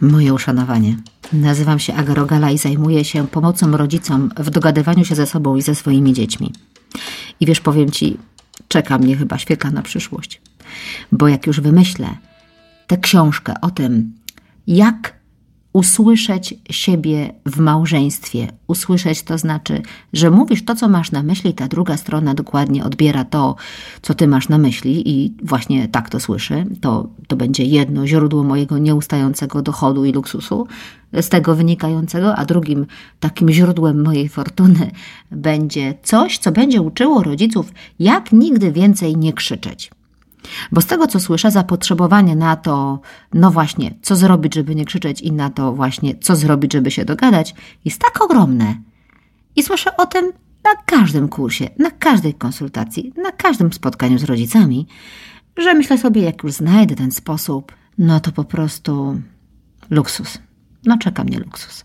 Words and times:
Moje 0.00 0.34
uszanowanie. 0.34 0.96
Nazywam 1.32 1.78
się 1.78 1.94
Aga 1.94 2.14
Rogala 2.14 2.50
i 2.50 2.58
zajmuję 2.58 3.04
się 3.04 3.26
pomocą 3.26 3.76
rodzicom 3.76 4.30
w 4.36 4.50
dogadywaniu 4.50 5.04
się 5.04 5.14
ze 5.14 5.26
sobą 5.26 5.56
i 5.56 5.62
ze 5.62 5.74
swoimi 5.74 6.12
dziećmi. 6.12 6.52
I 7.40 7.46
wiesz, 7.46 7.60
powiem 7.60 7.90
ci, 7.90 8.16
czeka 8.68 8.98
mnie 8.98 9.16
chyba 9.16 9.38
świetlana 9.38 9.82
przyszłość. 9.82 10.40
Bo 11.12 11.28
jak 11.28 11.46
już 11.46 11.60
wymyślę 11.60 12.08
tę 12.86 12.96
książkę 12.96 13.54
o 13.60 13.70
tym, 13.70 14.12
jak 14.66 15.19
usłyszeć 15.72 16.54
siebie 16.70 17.32
w 17.46 17.58
małżeństwie. 17.58 18.52
Usłyszeć 18.66 19.22
to 19.22 19.38
znaczy, 19.38 19.82
że 20.12 20.30
mówisz 20.30 20.64
to, 20.64 20.74
co 20.74 20.88
masz 20.88 21.12
na 21.12 21.22
myśli, 21.22 21.54
ta 21.54 21.68
druga 21.68 21.96
strona 21.96 22.34
dokładnie 22.34 22.84
odbiera 22.84 23.24
to, 23.24 23.56
co 24.02 24.14
ty 24.14 24.28
masz 24.28 24.48
na 24.48 24.58
myśli 24.58 25.10
i 25.10 25.34
właśnie 25.42 25.88
tak 25.88 26.10
to 26.10 26.20
słyszy. 26.20 26.66
To, 26.80 27.08
to 27.26 27.36
będzie 27.36 27.64
jedno 27.64 28.06
źródło 28.06 28.44
mojego 28.44 28.78
nieustającego 28.78 29.62
dochodu 29.62 30.04
i 30.04 30.12
luksusu 30.12 30.66
z 31.12 31.28
tego 31.28 31.54
wynikającego, 31.54 32.36
a 32.36 32.44
drugim 32.44 32.86
takim 33.20 33.50
źródłem 33.50 34.02
mojej 34.02 34.28
fortuny 34.28 34.90
będzie 35.30 35.94
coś, 36.02 36.38
co 36.38 36.52
będzie 36.52 36.82
uczyło 36.82 37.22
rodziców, 37.22 37.72
jak 37.98 38.32
nigdy 38.32 38.72
więcej 38.72 39.16
nie 39.16 39.32
krzyczeć. 39.32 39.90
Bo 40.72 40.80
z 40.80 40.86
tego, 40.86 41.06
co 41.06 41.20
słyszę, 41.20 41.50
zapotrzebowanie 41.50 42.36
na 42.36 42.56
to, 42.56 43.00
no 43.34 43.50
właśnie, 43.50 43.94
co 44.02 44.16
zrobić, 44.16 44.54
żeby 44.54 44.74
nie 44.74 44.84
krzyczeć, 44.84 45.20
i 45.20 45.32
na 45.32 45.50
to 45.50 45.72
właśnie, 45.72 46.14
co 46.18 46.36
zrobić, 46.36 46.72
żeby 46.72 46.90
się 46.90 47.04
dogadać, 47.04 47.54
jest 47.84 48.00
tak 48.00 48.22
ogromne. 48.22 48.76
I 49.56 49.62
słyszę 49.62 49.96
o 49.96 50.06
tym 50.06 50.32
na 50.64 50.70
każdym 50.86 51.28
kursie, 51.28 51.70
na 51.78 51.90
każdej 51.90 52.34
konsultacji, 52.34 53.12
na 53.16 53.32
każdym 53.32 53.72
spotkaniu 53.72 54.18
z 54.18 54.24
rodzicami, 54.24 54.86
że 55.56 55.74
myślę 55.74 55.98
sobie, 55.98 56.22
jak 56.22 56.42
już 56.42 56.52
znajdę 56.52 56.94
ten 56.94 57.12
sposób, 57.12 57.72
no 57.98 58.20
to 58.20 58.32
po 58.32 58.44
prostu 58.44 59.20
luksus. 59.90 60.38
No 60.86 60.98
czeka 60.98 61.24
mnie 61.24 61.38
luksus. 61.38 61.84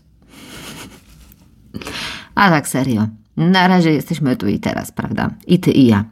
A 2.34 2.50
tak 2.50 2.68
serio. 2.68 3.08
Na 3.36 3.68
razie 3.68 3.92
jesteśmy 3.92 4.36
tu 4.36 4.48
i 4.48 4.58
teraz, 4.58 4.92
prawda? 4.92 5.30
I 5.46 5.58
ty 5.60 5.70
i 5.70 5.86
ja. 5.86 6.04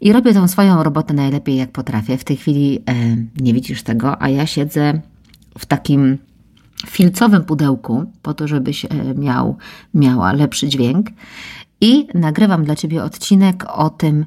I 0.00 0.12
robię 0.12 0.34
tą 0.34 0.48
swoją 0.48 0.82
robotę 0.82 1.14
najlepiej 1.14 1.56
jak 1.56 1.72
potrafię. 1.72 2.18
W 2.18 2.24
tej 2.24 2.36
chwili 2.36 2.78
e, 2.78 3.16
nie 3.40 3.54
widzisz 3.54 3.82
tego, 3.82 4.22
a 4.22 4.28
ja 4.28 4.46
siedzę 4.46 5.00
w 5.58 5.66
takim 5.66 6.18
filcowym 6.86 7.44
pudełku, 7.44 8.04
po 8.22 8.34
to, 8.34 8.48
żebyś 8.48 8.84
e, 8.84 8.88
miał, 9.14 9.56
miała 9.94 10.32
lepszy 10.32 10.68
dźwięk. 10.68 11.06
I 11.80 12.06
nagrywam 12.14 12.64
dla 12.64 12.76
Ciebie 12.76 13.04
odcinek 13.04 13.64
o 13.68 13.90
tym, 13.90 14.26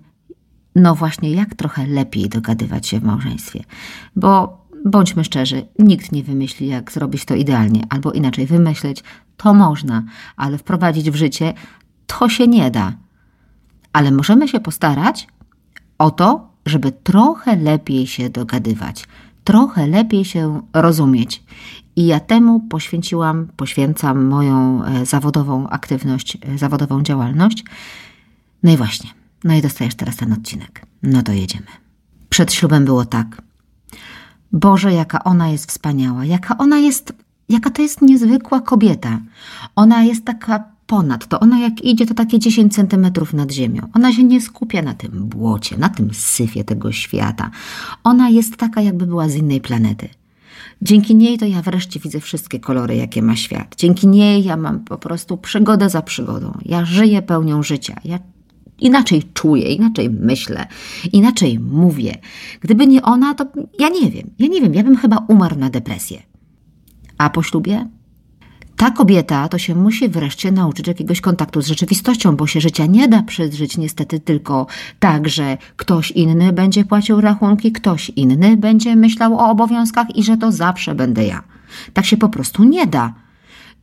no 0.76 0.96
właśnie, 0.96 1.32
jak 1.32 1.56
trochę 1.56 1.88
lepiej 1.88 2.30
dogadywać 2.30 2.88
się 2.88 3.00
w 3.00 3.04
małżeństwie. 3.04 3.64
Bo 4.16 4.64
bądźmy 4.86 5.24
szczerzy, 5.24 5.66
nikt 5.80 6.12
nie 6.12 6.24
wymyśli, 6.24 6.68
jak 6.68 6.92
zrobić 6.92 7.26
to 7.26 7.36
idealnie, 7.36 7.82
albo 7.90 8.12
inaczej 8.12 8.46
wymyśleć, 8.46 9.04
to 9.38 9.54
można, 9.54 10.04
ale 10.36 10.58
wprowadzić 10.58 11.12
w 11.12 11.16
życie 11.16 11.54
to 12.08 12.30
się 12.30 12.48
nie 12.48 12.72
da. 12.72 12.94
Ale 13.94 14.12
możemy 14.12 14.48
się 14.48 14.60
postarać 14.60 15.28
o 15.98 16.12
to, 16.12 16.48
żeby 16.66 16.92
trochę 16.92 17.56
lepiej 17.56 18.08
się 18.08 18.30
dogadywać, 18.30 19.08
trochę 19.44 19.88
lepiej 19.88 20.26
się 20.26 20.62
rozumieć. 20.74 21.44
I 21.96 22.06
ja 22.06 22.20
temu 22.20 22.60
poświęciłam, 22.60 23.48
poświęcam 23.58 24.26
moją 24.26 24.84
e, 24.84 25.06
zawodową 25.06 25.70
aktywność, 25.70 26.38
e, 26.42 26.58
zawodową 26.58 27.04
działalność. 27.04 27.64
No 28.64 28.72
i 28.72 28.78
właśnie, 28.78 29.10
no 29.44 29.54
i 29.54 29.62
dostajesz 29.62 29.96
teraz 29.96 30.16
ten 30.16 30.34
odcinek. 30.34 30.86
No 31.04 31.24
to 31.24 31.32
jedziemy. 31.32 31.68
Przed 32.30 32.54
ślubem 32.54 32.86
było 32.86 33.06
tak. 33.06 33.42
Boże, 34.52 34.94
jaka 34.94 35.24
ona 35.24 35.50
jest 35.50 35.70
wspaniała, 35.70 36.26
jaka 36.26 36.58
ona 36.58 36.78
jest, 36.78 37.14
jaka 37.50 37.70
to 37.70 37.82
jest 37.82 38.02
niezwykła 38.02 38.62
kobieta. 38.62 39.20
Ona 39.76 40.04
jest 40.04 40.26
taka 40.26 40.73
Ponadto 40.88 41.40
ona 41.40 41.60
jak 41.60 41.82
idzie, 41.82 42.06
to 42.06 42.14
takie 42.14 42.40
10 42.40 42.76
centymetrów 42.76 43.34
nad 43.34 43.52
ziemią. 43.52 43.88
Ona 43.94 44.14
się 44.14 44.24
nie 44.24 44.42
skupia 44.42 44.82
na 44.82 44.94
tym 44.94 45.12
błocie, 45.12 45.78
na 45.78 45.90
tym 45.90 46.14
syfie 46.14 46.64
tego 46.64 46.92
świata. 46.92 47.52
Ona 48.04 48.30
jest 48.30 48.58
taka, 48.58 48.82
jakby 48.82 49.08
była 49.08 49.30
z 49.30 49.36
innej 49.36 49.62
planety. 49.62 50.10
Dzięki 50.82 51.16
niej 51.16 51.38
to 51.38 51.46
ja 51.46 51.62
wreszcie 51.62 52.00
widzę 52.00 52.20
wszystkie 52.20 52.60
kolory, 52.60 52.96
jakie 52.96 53.22
ma 53.22 53.36
świat. 53.36 53.76
Dzięki 53.78 54.08
niej 54.08 54.44
ja 54.44 54.58
mam 54.58 54.80
po 54.80 54.98
prostu 54.98 55.38
przygodę 55.38 55.90
za 55.90 56.02
przygodą. 56.02 56.58
Ja 56.66 56.86
żyję 56.86 57.22
pełnią 57.22 57.64
życia. 57.64 57.96
Ja 58.06 58.20
inaczej 58.80 59.24
czuję, 59.34 59.74
inaczej 59.74 60.10
myślę, 60.10 60.68
inaczej 61.14 61.60
mówię. 61.60 62.16
Gdyby 62.62 62.88
nie 62.88 63.02
ona, 63.02 63.34
to 63.34 63.46
ja 63.80 63.90
nie 63.90 64.12
wiem. 64.12 64.30
Ja 64.40 64.48
nie 64.48 64.62
wiem, 64.62 64.74
ja 64.74 64.84
bym 64.84 64.96
chyba 64.96 65.26
umarł 65.28 65.56
na 65.60 65.70
depresję. 65.70 66.24
A 67.18 67.30
po 67.30 67.44
ślubie 67.44 67.88
ta 68.84 68.92
kobieta 68.92 69.48
to 69.50 69.58
się 69.58 69.76
musi 69.76 70.10
wreszcie 70.10 70.52
nauczyć 70.52 70.88
jakiegoś 70.88 71.22
kontaktu 71.22 71.62
z 71.62 71.68
rzeczywistością, 71.68 72.36
bo 72.36 72.48
się 72.48 72.62
życia 72.62 72.86
nie 72.86 73.08
da 73.08 73.24
przeżyć 73.24 73.78
niestety 73.78 74.20
tylko 74.20 74.68
tak, 75.00 75.30
że 75.30 75.58
ktoś 75.76 76.12
inny 76.12 76.54
będzie 76.54 76.86
płacił 76.86 77.22
rachunki, 77.22 77.72
ktoś 77.72 78.10
inny 78.10 78.58
będzie 78.58 78.96
myślał 78.96 79.38
o 79.38 79.50
obowiązkach 79.50 80.16
i 80.16 80.24
że 80.24 80.38
to 80.38 80.52
zawsze 80.52 80.96
będę 80.96 81.26
ja. 81.26 81.44
Tak 81.94 82.06
się 82.06 82.18
po 82.18 82.30
prostu 82.30 82.64
nie 82.64 82.88
da. 82.88 83.14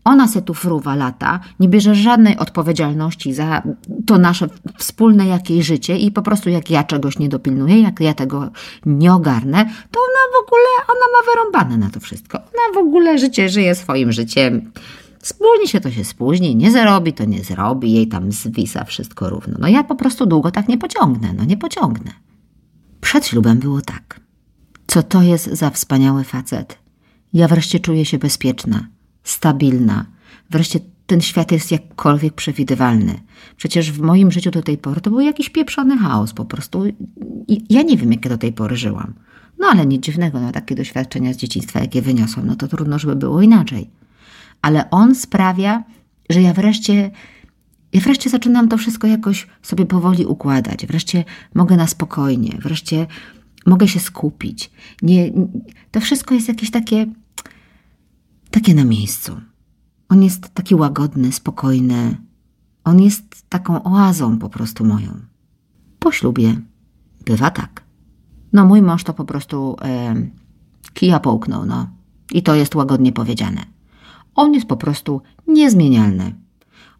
Ona 0.05 0.29
se 0.29 0.43
tu 0.43 0.55
fruwa 0.55 0.95
lata, 0.95 1.41
nie 1.61 1.69
bierze 1.69 1.95
żadnej 1.95 2.37
odpowiedzialności 2.37 3.35
za 3.35 3.63
to 4.07 4.19
nasze 4.19 4.49
wspólne 4.79 5.27
jakieś 5.27 5.67
życie 5.67 5.99
i 5.99 6.11
po 6.11 6.23
prostu 6.23 6.51
jak 6.51 6.71
ja 6.71 6.85
czegoś 6.85 7.19
nie 7.19 7.29
dopilnuję, 7.29 7.81
jak 7.81 8.01
ja 8.01 8.15
tego 8.15 8.51
nie 8.87 9.13
ogarnę, 9.15 9.65
to 9.91 10.01
w 10.33 10.47
ogóle, 10.47 10.69
ona 10.89 11.07
ma 11.13 11.33
wyrąbane 11.33 11.87
na 11.87 11.91
to 11.91 12.01
wszystko. 12.01 12.39
Ona 12.39 12.75
w 12.75 12.79
ogóle 12.79 13.19
życie 13.19 13.49
żyje 13.49 13.75
swoim 13.75 14.13
życiem. 14.13 14.73
Spóźni 15.23 15.69
się, 15.69 15.81
to 15.81 15.91
się 15.91 16.05
spóźni, 16.05 16.57
nie 16.57 16.71
zarobi, 16.71 17.13
to 17.13 17.25
nie 17.25 17.45
zrobi, 17.45 17.93
jej 17.93 18.09
tam 18.09 18.33
zwisa 18.33 18.85
wszystko 18.85 19.31
równo. 19.31 19.55
No 19.61 19.69
ja 19.69 19.85
po 19.85 19.95
prostu 19.95 20.27
długo 20.27 20.51
tak 20.51 20.69
nie 20.69 20.79
pociągnę, 20.79 21.33
no 21.33 21.45
nie 21.45 21.57
pociągnę. 21.57 22.11
Przed 23.01 23.27
ślubem 23.27 23.59
było 23.59 23.81
tak. 23.81 24.21
Co 24.87 25.03
to 25.03 25.23
jest 25.23 25.47
za 25.47 25.71
wspaniały 25.71 26.25
facet? 26.25 26.79
Ja 27.33 27.49
wreszcie 27.49 27.81
czuję 27.81 28.05
się 28.05 28.19
bezpieczna 28.19 28.87
stabilna. 29.25 30.07
Wreszcie 30.51 30.81
ten 31.07 31.21
świat 31.21 31.53
jest 31.53 31.71
jakkolwiek 31.71 32.35
przewidywalny. 32.35 33.21
Przecież 33.57 33.93
w 33.93 34.01
moim 34.01 34.31
życiu 34.31 34.51
do 34.51 34.63
tej 34.63 34.79
pory 34.79 35.01
to 35.01 35.11
był 35.11 35.21
jakiś 35.21 35.51
pieprzony 35.51 35.99
chaos 35.99 36.33
po 36.33 36.45
prostu. 36.45 36.85
Ja 37.71 37.83
nie 37.83 37.97
wiem, 37.97 38.13
jak 38.13 38.25
ja 38.25 38.31
do 38.31 38.39
tej 38.39 38.53
pory 38.53 38.77
żyłam. 38.77 39.15
No 39.61 39.67
ale 39.67 39.87
nic 39.87 40.03
dziwnego, 40.03 40.41
no 40.41 40.53
takie 40.53 40.75
doświadczenia 40.75 41.33
z 41.33 41.37
dzieciństwa, 41.37 41.81
jakie 41.81 42.03
wyniosłam, 42.03 42.47
no 42.47 42.57
to 42.57 42.69
trudno, 42.69 42.99
żeby 42.99 43.17
było 43.17 43.43
inaczej. 43.43 43.91
Ale 44.63 44.91
on 44.91 45.15
sprawia, 45.15 45.85
że 46.31 46.43
ja 46.43 46.53
wreszcie, 46.53 47.11
ja 47.93 48.01
wreszcie 48.01 48.31
zaczynam 48.31 48.69
to 48.69 48.79
wszystko 48.79 49.07
jakoś 49.07 49.47
sobie 49.63 49.87
powoli 49.87 50.27
układać. 50.27 50.87
Wreszcie 50.87 51.25
mogę 51.55 51.77
na 51.77 51.87
spokojnie, 51.87 52.59
wreszcie 52.63 53.07
mogę 53.67 53.89
się 53.89 54.01
skupić. 54.01 54.71
Nie, 55.03 55.33
to 55.91 56.01
wszystko 56.01 56.35
jest 56.35 56.49
jakieś 56.49 56.71
takie 56.71 57.07
takie 58.51 58.75
na 58.75 58.85
miejscu. 58.85 59.41
On 60.09 60.23
jest 60.23 60.55
taki 60.55 60.75
łagodny, 60.75 61.33
spokojny. 61.33 62.17
On 62.85 63.01
jest 63.01 63.49
taką 63.49 63.83
oazą 63.83 64.39
po 64.39 64.49
prostu 64.49 64.85
moją. 64.85 65.21
Po 65.99 66.13
ślubie 66.13 66.61
bywa 67.25 67.51
tak. 67.51 67.90
No 68.53 68.65
mój 68.65 68.83
mąż 68.83 69.05
to 69.05 69.15
po 69.15 69.25
prostu 69.25 69.77
e, 69.83 70.15
kija 70.95 71.21
połknął, 71.21 71.67
no. 71.67 71.87
I 72.33 72.43
to 72.43 72.55
jest 72.55 72.75
łagodnie 72.75 73.13
powiedziane. 73.13 73.61
On 74.35 74.55
jest 74.55 74.67
po 74.67 74.77
prostu 74.77 75.23
niezmienialny. 75.47 76.35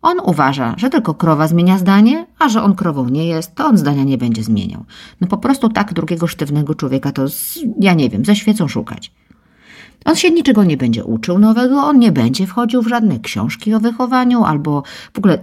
On 0.03 0.17
uważa, 0.25 0.75
że 0.79 0.91
tylko 0.91 1.15
krowa 1.15 1.49
zmienia 1.49 1.79
zdanie, 1.79 2.27
a 2.39 2.49
że 2.49 2.63
on 2.63 2.75
krową 2.75 3.09
nie 3.09 3.27
jest, 3.27 3.55
to 3.55 3.67
on 3.67 3.79
zdania 3.79 4.05
nie 4.05 4.19
będzie 4.19 4.43
zmieniał. 4.43 4.85
No 5.21 5.29
po 5.29 5.39
prostu 5.39 5.69
tak 5.69 5.93
drugiego 5.93 6.27
sztywnego 6.27 6.75
człowieka 6.75 7.13
to, 7.13 7.29
z, 7.29 7.59
ja 7.81 7.95
nie 7.95 8.11
wiem, 8.11 8.25
ze 8.25 8.37
świecą 8.37 8.69
szukać. 8.69 9.13
On 10.05 10.17
się 10.17 10.31
niczego 10.31 10.65
nie 10.65 10.77
będzie 10.77 11.05
uczył 11.05 11.39
nowego, 11.39 11.77
on 11.77 11.99
nie 11.99 12.13
będzie 12.13 12.47
wchodził 12.47 12.83
w 12.83 12.89
żadne 12.89 13.19
książki 13.19 13.75
o 13.75 13.81
wychowaniu 13.81 14.45
albo 14.45 14.83
w 15.15 15.19
ogóle 15.19 15.39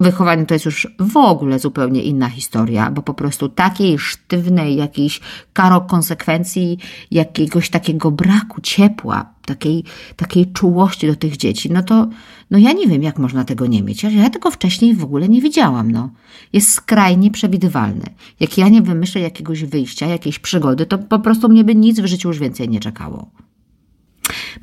Wychowanie 0.00 0.46
to 0.46 0.54
jest 0.54 0.64
już 0.64 0.86
w 0.98 1.16
ogóle 1.16 1.58
zupełnie 1.58 2.02
inna 2.02 2.28
historia, 2.28 2.90
bo 2.90 3.02
po 3.02 3.14
prostu 3.14 3.48
takiej 3.48 3.98
sztywnej 3.98 4.76
jakiejś 4.76 5.20
karo 5.52 5.80
konsekwencji, 5.80 6.78
jakiegoś 7.10 7.70
takiego 7.70 8.10
braku 8.10 8.60
ciepła, 8.60 9.26
takiej, 9.46 9.84
takiej 10.16 10.52
czułości 10.52 11.06
do 11.06 11.16
tych 11.16 11.36
dzieci, 11.36 11.72
no 11.72 11.82
to 11.82 12.08
no 12.50 12.58
ja 12.58 12.72
nie 12.72 12.86
wiem, 12.86 13.02
jak 13.02 13.18
można 13.18 13.44
tego 13.44 13.66
nie 13.66 13.82
mieć. 13.82 14.02
Ja 14.02 14.30
tego 14.30 14.50
wcześniej 14.50 14.94
w 14.94 15.04
ogóle 15.04 15.28
nie 15.28 15.40
widziałam. 15.40 15.90
No. 15.92 16.10
Jest 16.52 16.72
skrajnie 16.72 17.30
przewidywalny. 17.30 18.04
Jak 18.40 18.58
ja 18.58 18.68
nie 18.68 18.82
wymyślę 18.82 19.20
jakiegoś 19.20 19.64
wyjścia, 19.64 20.06
jakiejś 20.06 20.38
przygody, 20.38 20.86
to 20.86 20.98
po 20.98 21.18
prostu 21.18 21.48
mnie 21.48 21.64
by 21.64 21.74
nic 21.74 22.00
w 22.00 22.06
życiu 22.06 22.28
już 22.28 22.38
więcej 22.38 22.68
nie 22.68 22.80
czekało. 22.80 23.30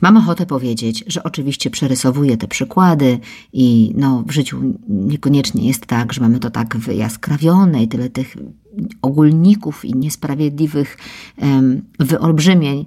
Mam 0.02 0.18
ochotę 0.18 0.46
powiedzieć, 0.46 1.04
że 1.08 1.24
oczywiście 1.24 1.70
przerysowuję 1.70 2.38
te 2.38 2.48
przykłady 2.48 3.20
i 3.54 3.94
no, 3.98 4.24
w 4.28 4.32
życiu 4.32 4.62
niekoniecznie 4.90 5.68
jest 5.68 5.86
tak, 5.86 6.14
że 6.14 6.22
mamy 6.22 6.40
to 6.40 6.50
tak 6.50 6.78
wyjaskrawione 6.78 7.84
i 7.84 7.88
tyle 7.88 8.10
tych 8.10 8.38
ogólników 9.02 9.86
i 9.86 9.94
niesprawiedliwych 9.94 10.98
um, 11.38 11.82
wyolbrzymień, 12.00 12.86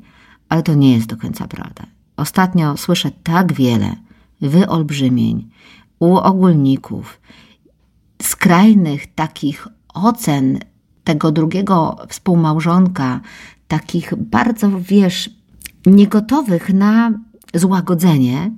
ale 0.48 0.62
to 0.62 0.74
nie 0.74 0.94
jest 0.94 1.06
do 1.06 1.16
końca 1.16 1.48
prawda. 1.48 1.86
ostatnio 2.16 2.76
słyszę 2.76 3.10
tak 3.22 3.52
wiele 3.52 3.96
wyolbrzymień, 4.40 5.50
uogólników, 5.98 7.20
skrajnych 8.22 9.14
takich 9.14 9.68
ocen 9.94 10.58
tego 11.04 11.32
drugiego 11.32 11.96
współmałżonka, 12.08 13.20
takich 13.68 14.14
bardzo, 14.16 14.70
wiesz, 14.80 15.30
niegotowych 15.88 16.74
na 16.74 17.12
złagodzenie, 17.54 18.50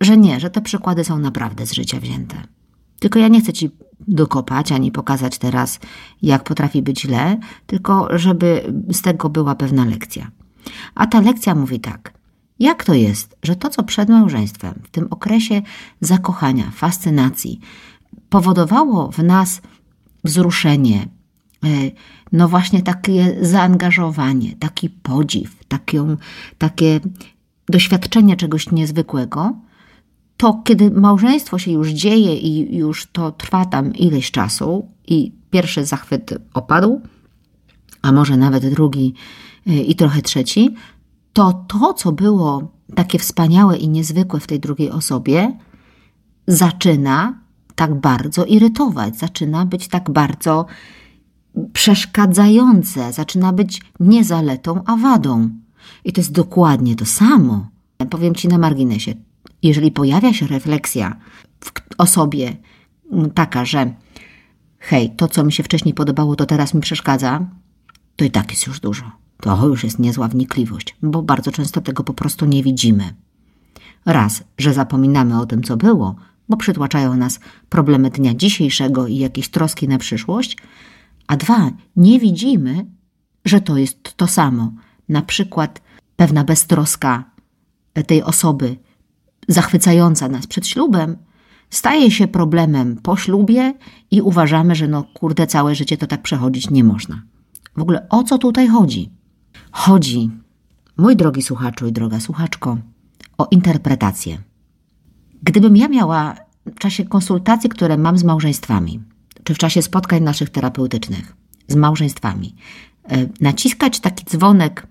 że 0.00 0.16
nie, 0.16 0.40
że 0.40 0.50
te 0.50 0.60
przykłady 0.60 1.04
są 1.04 1.18
naprawdę 1.18 1.66
z 1.66 1.72
życia 1.72 2.00
wzięte. 2.00 2.36
Tylko 2.98 3.18
ja 3.18 3.28
nie 3.28 3.40
chcę 3.40 3.52
ci 3.52 3.70
dokopać 4.08 4.72
ani 4.72 4.92
pokazać 4.92 5.38
teraz, 5.38 5.80
jak 6.22 6.44
potrafi 6.44 6.82
być 6.82 7.00
źle, 7.00 7.38
tylko 7.66 8.18
żeby 8.18 8.72
z 8.92 9.02
tego 9.02 9.28
była 9.28 9.54
pewna 9.54 9.84
lekcja. 9.84 10.30
A 10.94 11.06
ta 11.06 11.20
lekcja 11.20 11.54
mówi 11.54 11.80
tak. 11.80 12.12
Jak 12.58 12.84
to 12.84 12.94
jest, 12.94 13.36
że 13.42 13.56
to, 13.56 13.70
co 13.70 13.82
przed 13.82 14.08
małżeństwem, 14.08 14.74
w 14.84 14.90
tym 14.90 15.06
okresie 15.10 15.62
zakochania, 16.00 16.70
fascynacji, 16.70 17.60
powodowało 18.28 19.10
w 19.10 19.18
nas 19.18 19.62
wzruszenie, 20.24 21.08
no 22.32 22.48
właśnie 22.48 22.82
takie 22.82 23.36
zaangażowanie, 23.40 24.56
taki 24.56 24.90
podziw, 24.90 25.64
takie 26.58 27.00
doświadczenie 27.68 28.36
czegoś 28.36 28.70
niezwykłego, 28.70 29.56
to 30.36 30.62
kiedy 30.64 30.90
małżeństwo 30.90 31.58
się 31.58 31.72
już 31.72 31.88
dzieje 31.88 32.36
i 32.36 32.76
już 32.76 33.06
to 33.06 33.32
trwa 33.32 33.64
tam 33.64 33.94
ileś 33.94 34.30
czasu 34.30 34.88
i 35.06 35.32
pierwszy 35.50 35.84
zachwyt 35.84 36.34
opadł, 36.54 37.00
a 38.02 38.12
może 38.12 38.36
nawet 38.36 38.74
drugi 38.74 39.14
e, 39.66 39.82
i 39.82 39.94
trochę 39.94 40.22
trzeci, 40.22 40.74
to 41.32 41.64
to, 41.68 41.94
co 41.94 42.12
było 42.12 42.72
takie 42.94 43.18
wspaniałe 43.18 43.76
i 43.76 43.88
niezwykłe 43.88 44.40
w 44.40 44.46
tej 44.46 44.60
drugiej 44.60 44.90
osobie, 44.90 45.56
zaczyna 46.46 47.38
tak 47.74 47.94
bardzo 47.94 48.44
irytować, 48.44 49.18
zaczyna 49.18 49.66
być 49.66 49.88
tak 49.88 50.10
bardzo 50.10 50.66
przeszkadzające, 51.72 53.12
zaczyna 53.12 53.52
być 53.52 53.82
nie 54.00 54.24
zaletą, 54.24 54.82
a 54.86 54.96
wadą. 54.96 55.50
I 56.04 56.12
to 56.12 56.20
jest 56.20 56.32
dokładnie 56.32 56.96
to 56.96 57.06
samo. 57.06 57.66
Powiem 58.10 58.34
Ci 58.34 58.48
na 58.48 58.58
marginesie, 58.58 59.14
jeżeli 59.62 59.90
pojawia 59.90 60.32
się 60.32 60.46
refleksja 60.46 61.16
w 61.60 61.72
osobie 61.98 62.56
taka, 63.34 63.64
że 63.64 63.94
hej, 64.78 65.10
to 65.16 65.28
co 65.28 65.44
mi 65.44 65.52
się 65.52 65.62
wcześniej 65.62 65.94
podobało, 65.94 66.36
to 66.36 66.46
teraz 66.46 66.74
mi 66.74 66.80
przeszkadza, 66.80 67.46
to 68.16 68.24
i 68.24 68.30
tak 68.30 68.50
jest 68.50 68.66
już 68.66 68.80
dużo. 68.80 69.04
To 69.40 69.66
już 69.66 69.84
jest 69.84 69.98
niezła 69.98 70.28
wnikliwość, 70.28 70.96
bo 71.02 71.22
bardzo 71.22 71.52
często 71.52 71.80
tego 71.80 72.04
po 72.04 72.14
prostu 72.14 72.46
nie 72.46 72.62
widzimy. 72.62 73.14
Raz, 74.06 74.44
że 74.58 74.74
zapominamy 74.74 75.40
o 75.40 75.46
tym, 75.46 75.62
co 75.62 75.76
było, 75.76 76.14
bo 76.48 76.56
przytłaczają 76.56 77.16
nas 77.16 77.40
problemy 77.68 78.10
dnia 78.10 78.34
dzisiejszego 78.34 79.06
i 79.06 79.16
jakieś 79.16 79.48
troski 79.48 79.88
na 79.88 79.98
przyszłość, 79.98 80.56
a 81.26 81.36
dwa, 81.36 81.70
nie 81.96 82.20
widzimy, 82.20 82.86
że 83.44 83.60
to 83.60 83.76
jest 83.76 84.16
to 84.16 84.26
samo. 84.26 84.72
Na 85.08 85.22
przykład 85.22 85.82
pewna 86.16 86.44
beztroska 86.44 87.24
tej 88.06 88.22
osoby 88.22 88.76
zachwycająca 89.48 90.28
nas 90.28 90.46
przed 90.46 90.66
ślubem 90.66 91.16
staje 91.70 92.10
się 92.10 92.28
problemem 92.28 92.96
po 92.96 93.16
ślubie 93.16 93.74
i 94.10 94.22
uważamy, 94.22 94.74
że 94.74 94.88
no 94.88 95.04
kurde, 95.14 95.46
całe 95.46 95.74
życie 95.74 95.96
to 95.96 96.06
tak 96.06 96.22
przechodzić 96.22 96.70
nie 96.70 96.84
można. 96.84 97.22
W 97.76 97.82
ogóle 97.82 98.08
o 98.08 98.24
co 98.24 98.38
tutaj 98.38 98.68
chodzi? 98.68 99.10
Chodzi, 99.72 100.30
mój 100.96 101.16
drogi 101.16 101.42
słuchaczu 101.42 101.86
i 101.86 101.92
droga 101.92 102.20
słuchaczko, 102.20 102.78
o 103.38 103.48
interpretację. 103.50 104.38
Gdybym 105.42 105.76
ja 105.76 105.88
miała 105.88 106.34
w 106.66 106.78
czasie 106.78 107.04
konsultacji, 107.04 107.70
które 107.70 107.98
mam 107.98 108.18
z 108.18 108.24
małżeństwami, 108.24 109.00
czy 109.44 109.54
w 109.54 109.58
czasie 109.58 109.82
spotkań 109.82 110.22
naszych 110.22 110.50
terapeutycznych 110.50 111.36
z 111.68 111.74
małżeństwami, 111.74 112.54
e, 113.08 113.26
naciskać 113.40 114.00
taki 114.00 114.24
dzwonek, 114.24 114.86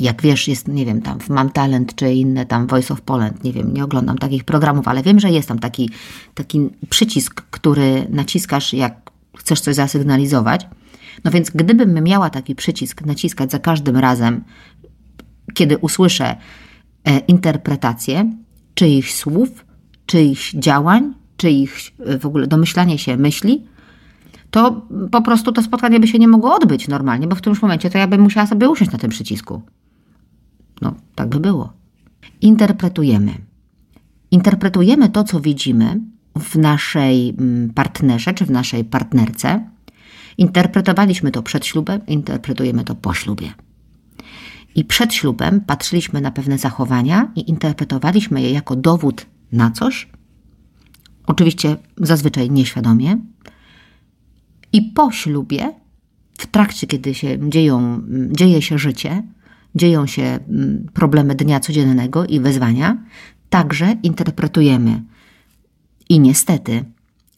jak 0.00 0.22
wiesz, 0.22 0.48
jest, 0.48 0.68
nie 0.68 0.86
wiem, 0.86 1.02
tam 1.02 1.20
w 1.20 1.28
Mam 1.28 1.50
Talent, 1.50 1.94
czy 1.94 2.12
inne 2.12 2.46
tam 2.46 2.66
Voice 2.66 2.94
of 2.94 3.00
Poland, 3.00 3.44
nie 3.44 3.52
wiem, 3.52 3.74
nie 3.74 3.84
oglądam 3.84 4.18
takich 4.18 4.44
programów, 4.44 4.88
ale 4.88 5.02
wiem, 5.02 5.20
że 5.20 5.30
jest 5.30 5.48
tam 5.48 5.58
taki, 5.58 5.90
taki 6.34 6.68
przycisk, 6.88 7.42
który 7.50 8.06
naciskasz, 8.10 8.72
jak 8.72 9.10
chcesz 9.38 9.60
coś 9.60 9.74
zasygnalizować. 9.74 10.66
No 11.24 11.30
więc 11.30 11.50
gdybym 11.50 12.04
miała 12.04 12.30
taki 12.30 12.54
przycisk 12.54 13.02
naciskać 13.02 13.50
za 13.50 13.58
każdym 13.58 13.96
razem, 13.96 14.44
kiedy 15.54 15.78
usłyszę 15.78 16.36
e, 17.04 17.18
interpretację 17.18 18.32
czyichś 18.74 19.14
słów, 19.14 19.64
czyichś 20.06 20.52
działań, 20.52 21.14
czyichś 21.42 21.92
e, 22.06 22.18
w 22.18 22.26
ogóle 22.26 22.46
domyślanie 22.46 22.98
się 22.98 23.16
myśli, 23.16 23.66
to 24.50 24.86
po 25.10 25.22
prostu 25.22 25.52
to 25.52 25.62
spotkanie 25.62 26.00
by 26.00 26.08
się 26.08 26.18
nie 26.18 26.28
mogło 26.28 26.54
odbyć 26.54 26.88
normalnie, 26.88 27.26
bo 27.26 27.36
w 27.36 27.38
którymś 27.38 27.62
momencie 27.62 27.90
to 27.90 27.98
ja 27.98 28.06
bym 28.06 28.20
musiała 28.20 28.46
sobie 28.46 28.68
usiąść 28.68 28.92
na 28.92 28.98
tym 28.98 29.10
przycisku. 29.10 29.62
No, 30.80 30.94
tak 31.14 31.28
by 31.28 31.40
było. 31.40 31.72
Interpretujemy. 32.40 33.34
Interpretujemy 34.30 35.08
to, 35.08 35.24
co 35.24 35.40
widzimy 35.40 36.00
w 36.38 36.56
naszej 36.56 37.34
mm, 37.38 37.70
partnerze 37.70 38.34
czy 38.34 38.44
w 38.44 38.50
naszej 38.50 38.84
partnerce. 38.84 39.70
Interpretowaliśmy 40.38 41.30
to 41.30 41.42
przed 41.42 41.66
ślubem, 41.66 42.00
interpretujemy 42.06 42.84
to 42.84 42.94
po 42.94 43.14
ślubie. 43.14 43.52
I 44.74 44.84
przed 44.84 45.14
ślubem 45.14 45.60
patrzyliśmy 45.60 46.20
na 46.20 46.30
pewne 46.30 46.58
zachowania 46.58 47.32
i 47.36 47.50
interpretowaliśmy 47.50 48.42
je 48.42 48.50
jako 48.50 48.76
dowód 48.76 49.26
na 49.52 49.70
coś, 49.70 50.08
oczywiście 51.26 51.76
zazwyczaj 51.96 52.50
nieświadomie. 52.50 53.18
I 54.72 54.82
po 54.82 55.10
ślubie, 55.10 55.72
w 56.38 56.46
trakcie, 56.46 56.86
kiedy 56.86 57.14
się 57.14 57.50
dzieją, 57.50 58.02
dzieje 58.30 58.62
się 58.62 58.78
życie, 58.78 59.22
dzieją 59.74 60.06
się 60.06 60.22
mm, 60.22 60.86
problemy 60.94 61.34
dnia 61.34 61.60
codziennego 61.60 62.26
i 62.26 62.40
wyzwania, 62.40 62.98
także 63.50 63.96
interpretujemy. 64.02 65.02
I 66.08 66.20
niestety, 66.20 66.84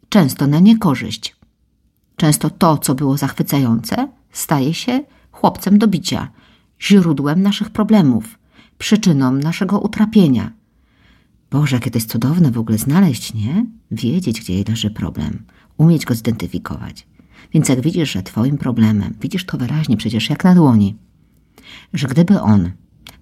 często 0.09 0.47
na 0.47 0.61
niekorzyść. 0.61 1.37
Często 2.17 2.51
to, 2.51 2.79
co 2.79 2.95
było 2.95 3.17
zachwycające, 3.17 4.09
staje 4.33 4.75
się 4.75 5.01
chłopcem 5.31 5.79
do 5.79 5.89
bicia, 5.89 6.29
źródłem 6.81 7.43
naszych 7.43 7.71
problemów, 7.71 8.39
przyczyną 8.79 9.33
naszego 9.33 9.81
utrapienia. 9.81 10.53
Boże, 11.55 11.77
jakie 11.77 11.91
to 11.91 11.99
jest 11.99 12.11
cudowne 12.11 12.51
w 12.51 12.59
ogóle 12.59 12.79
znaleźć, 12.79 13.35
nie? 13.35 13.67
Wiedzieć, 13.91 14.41
gdzie 14.41 14.65
leży 14.69 14.91
problem, 14.91 15.43
umieć 15.77 16.05
go 16.05 16.15
zidentyfikować. 16.15 17.07
Więc 17.53 17.69
jak 17.69 17.81
widzisz, 17.81 18.13
że 18.13 18.23
Twoim 18.23 18.59
problemem, 18.59 19.15
widzisz 19.21 19.45
to 19.45 19.59
wyraźnie 19.59 19.97
przecież 19.97 20.31
jak 20.31 20.45
na 20.45 20.55
dłoni, 20.55 20.97
że 21.93 22.09
gdyby 22.09 22.41
on 22.41 22.71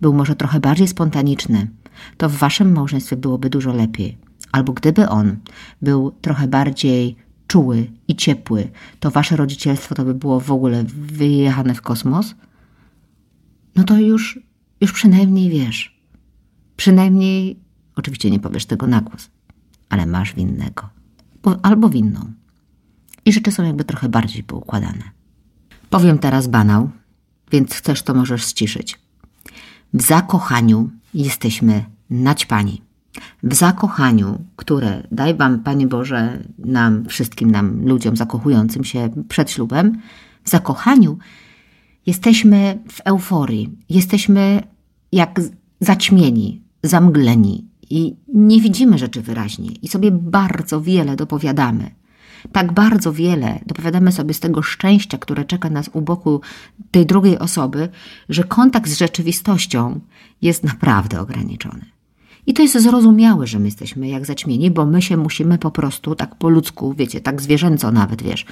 był 0.00 0.12
może 0.14 0.36
trochę 0.36 0.60
bardziej 0.60 0.88
spontaniczny, 0.88 1.70
to 2.16 2.28
w 2.28 2.36
waszym 2.36 2.72
małżeństwie 2.72 3.16
byłoby 3.16 3.50
dużo 3.50 3.72
lepiej. 3.72 4.18
Albo 4.52 4.72
gdyby 4.72 5.08
on 5.08 5.36
był 5.82 6.10
trochę 6.10 6.48
bardziej 6.48 7.16
czuły 7.46 7.90
i 8.08 8.16
ciepły, 8.16 8.70
to 9.00 9.10
wasze 9.10 9.36
rodzicielstwo 9.36 9.94
to 9.94 10.04
by 10.04 10.14
było 10.14 10.40
w 10.40 10.50
ogóle 10.52 10.84
wyjechane 10.84 11.74
w 11.74 11.82
kosmos, 11.82 12.34
no 13.76 13.84
to 13.84 13.98
już, 13.98 14.40
już 14.80 14.92
przynajmniej 14.92 15.50
wiesz. 15.50 16.02
Przynajmniej, 16.76 17.61
oczywiście 17.96 18.30
nie 18.30 18.40
powiesz 18.40 18.66
tego 18.66 18.86
na 18.86 19.00
głos, 19.00 19.30
ale 19.88 20.06
masz 20.06 20.34
winnego. 20.34 20.88
Albo 21.62 21.88
winną. 21.88 22.32
I 23.24 23.32
rzeczy 23.32 23.52
są 23.52 23.62
jakby 23.62 23.84
trochę 23.84 24.08
bardziej 24.08 24.42
poukładane. 24.42 25.02
Powiem 25.90 26.18
teraz 26.18 26.46
banał, 26.46 26.90
więc 27.52 27.74
chcesz, 27.74 28.02
to 28.02 28.14
możesz 28.14 28.46
ściszyć. 28.46 28.98
W 29.94 30.02
zakochaniu 30.02 30.90
jesteśmy 31.14 31.84
naćpani. 32.10 32.82
W 33.42 33.54
zakochaniu, 33.54 34.44
które 34.56 35.02
daj 35.10 35.34
Wam, 35.34 35.58
Panie 35.58 35.86
Boże, 35.86 36.42
nam, 36.58 37.04
wszystkim 37.08 37.50
nam, 37.50 37.86
ludziom 37.86 38.16
zakochującym 38.16 38.84
się 38.84 39.24
przed 39.28 39.50
ślubem, 39.50 40.00
w 40.44 40.50
zakochaniu 40.50 41.18
jesteśmy 42.06 42.78
w 42.88 43.00
euforii, 43.00 43.78
jesteśmy 43.88 44.62
jak 45.12 45.40
zaćmieni, 45.80 46.62
zamgleni 46.82 47.71
i 47.92 48.16
nie 48.34 48.60
widzimy 48.60 48.98
rzeczy 48.98 49.22
wyraźnie 49.22 49.70
i 49.82 49.88
sobie 49.88 50.10
bardzo 50.10 50.80
wiele 50.80 51.16
dopowiadamy 51.16 51.90
tak 52.52 52.72
bardzo 52.72 53.12
wiele 53.12 53.60
dopowiadamy 53.66 54.12
sobie 54.12 54.34
z 54.34 54.40
tego 54.40 54.62
szczęścia, 54.62 55.18
które 55.18 55.44
czeka 55.44 55.70
nas 55.70 55.90
u 55.92 56.00
boku 56.00 56.40
tej 56.90 57.06
drugiej 57.06 57.38
osoby, 57.38 57.88
że 58.28 58.44
kontakt 58.44 58.90
z 58.90 58.98
rzeczywistością 58.98 60.00
jest 60.42 60.64
naprawdę 60.64 61.20
ograniczony. 61.20 61.84
I 62.46 62.54
to 62.54 62.62
jest 62.62 62.82
zrozumiałe, 62.82 63.46
że 63.46 63.58
my 63.58 63.64
jesteśmy 63.64 64.08
jak 64.08 64.26
zaćmieni, 64.26 64.70
bo 64.70 64.86
my 64.86 65.02
się 65.02 65.16
musimy 65.16 65.58
po 65.58 65.70
prostu 65.70 66.14
tak 66.14 66.34
po 66.34 66.48
ludzku, 66.48 66.94
wiecie, 66.94 67.20
tak 67.20 67.42
zwierzęco 67.42 67.92
nawet, 67.92 68.22
wiesz, 68.22 68.46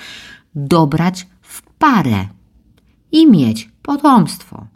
dobrać 0.55 1.27
w 1.43 1.63
parę 1.63 2.29
i 3.13 3.31
mieć 3.31 3.71
potomstwo. 3.83 4.67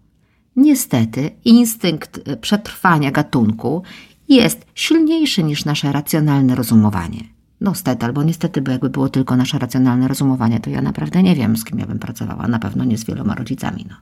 niestety 0.57 1.31
instynkt 1.45 2.21
przetrwania 2.41 3.11
gatunku 3.11 3.83
jest 4.29 4.67
silniejszy 4.75 5.43
niż 5.43 5.65
nasze 5.65 5.93
racjonalne 5.93 6.55
rozumowanie. 6.55 7.21
No 7.61 7.75
stety 7.75 8.07
albo 8.07 8.23
niestety, 8.23 8.63
bo 8.63 8.71
jakby 8.71 8.91
było 8.91 9.09
tylko 9.09 9.37
nasze 9.37 9.59
racjonalne 9.59 10.09
rozumowanie, 10.09 10.61
to 10.61 10.71
ja 10.71 10.83
naprawdę 10.83 11.23
nie 11.23 11.35
wiem, 11.35 11.57
z 11.57 11.65
kim 11.65 11.79
ja 11.79 11.87
bym 11.87 11.99
pracowała. 11.99 12.49
Na 12.49 12.59
pewno 12.59 12.85
nie 12.85 12.99
z 12.99 13.05
wieloma 13.05 13.35
rodzicami, 13.35 13.87
no. 13.89 13.97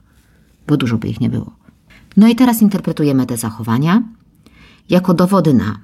Bo 0.67 0.77
dużo 0.77 0.97
by 0.97 1.07
ich 1.07 1.21
nie 1.21 1.29
było. 1.29 1.55
No 2.17 2.27
i 2.27 2.35
teraz 2.35 2.61
interpretujemy 2.61 3.25
te 3.25 3.37
zachowania 3.37 4.03
jako 4.89 5.13
dowody 5.13 5.53
na. 5.53 5.79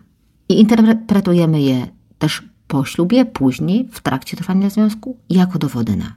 I 0.49 0.59
interpretujemy 0.59 1.61
je 1.61 1.87
też 2.19 2.43
po 2.67 2.85
ślubie, 2.85 3.25
później, 3.25 3.87
w 3.91 4.01
trakcie 4.01 4.37
trwania 4.37 4.69
związku, 4.69 5.17
jako 5.29 5.59
dowody 5.59 5.95
na. 5.95 6.15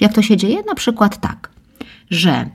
Jak 0.00 0.12
to 0.12 0.22
się 0.22 0.36
dzieje? 0.36 0.62
Na 0.62 0.74
przykład 0.74 1.20
tak, 1.20 1.50
że 2.10 2.50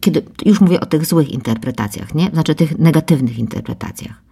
kiedy 0.00 0.22
już 0.44 0.60
mówię 0.60 0.80
o 0.80 0.86
tych 0.86 1.06
złych 1.06 1.30
interpretacjach, 1.30 2.14
nie? 2.14 2.30
Znaczy 2.32 2.54
tych 2.54 2.78
negatywnych 2.78 3.38
interpretacjach. 3.38 4.22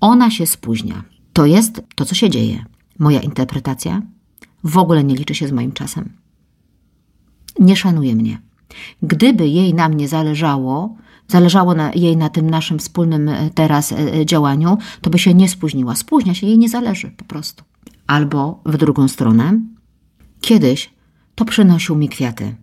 Ona 0.00 0.30
się 0.30 0.46
spóźnia. 0.46 1.04
To 1.32 1.46
jest 1.46 1.82
to, 1.94 2.04
co 2.04 2.14
się 2.14 2.30
dzieje. 2.30 2.64
Moja 2.98 3.20
interpretacja 3.20 4.02
w 4.64 4.78
ogóle 4.78 5.04
nie 5.04 5.14
liczy 5.14 5.34
się 5.34 5.48
z 5.48 5.52
moim 5.52 5.72
czasem. 5.72 6.12
Nie 7.58 7.76
szanuje 7.76 8.16
mnie. 8.16 8.38
Gdyby 9.02 9.48
jej 9.48 9.74
na 9.74 9.88
mnie 9.88 10.08
zależało, 10.08 10.96
zależało 11.28 11.74
na, 11.74 11.92
jej 11.94 12.16
na 12.16 12.28
tym 12.28 12.50
naszym 12.50 12.78
wspólnym 12.78 13.28
e, 13.28 13.50
teraz 13.50 13.92
e, 13.92 13.96
e, 13.98 14.26
działaniu, 14.26 14.78
to 15.00 15.10
by 15.10 15.18
się 15.18 15.34
nie 15.34 15.48
spóźniła. 15.48 15.96
Spóźnia 15.96 16.34
się, 16.34 16.46
jej 16.46 16.58
nie 16.58 16.68
zależy 16.68 17.10
po 17.10 17.24
prostu. 17.24 17.64
Albo 18.06 18.60
w 18.66 18.76
drugą 18.76 19.08
stronę, 19.08 19.60
kiedyś 20.40 20.90
to 21.34 21.44
przynosił 21.44 21.96
mi 21.96 22.08
kwiaty. 22.08 22.54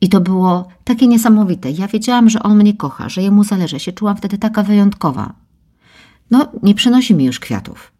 I 0.00 0.08
to 0.08 0.20
było 0.20 0.68
takie 0.84 1.06
niesamowite. 1.06 1.70
Ja 1.70 1.88
wiedziałam, 1.88 2.30
że 2.30 2.42
on 2.42 2.56
mnie 2.56 2.74
kocha, 2.74 3.08
że 3.08 3.22
jemu 3.22 3.44
zależy. 3.44 3.80
Się 3.80 3.92
czułam 3.92 4.16
wtedy 4.16 4.38
taka 4.38 4.62
wyjątkowa. 4.62 5.34
No, 6.30 6.52
nie 6.62 6.74
przynosi 6.74 7.14
mi 7.14 7.24
już 7.24 7.40
kwiatów. 7.40 7.92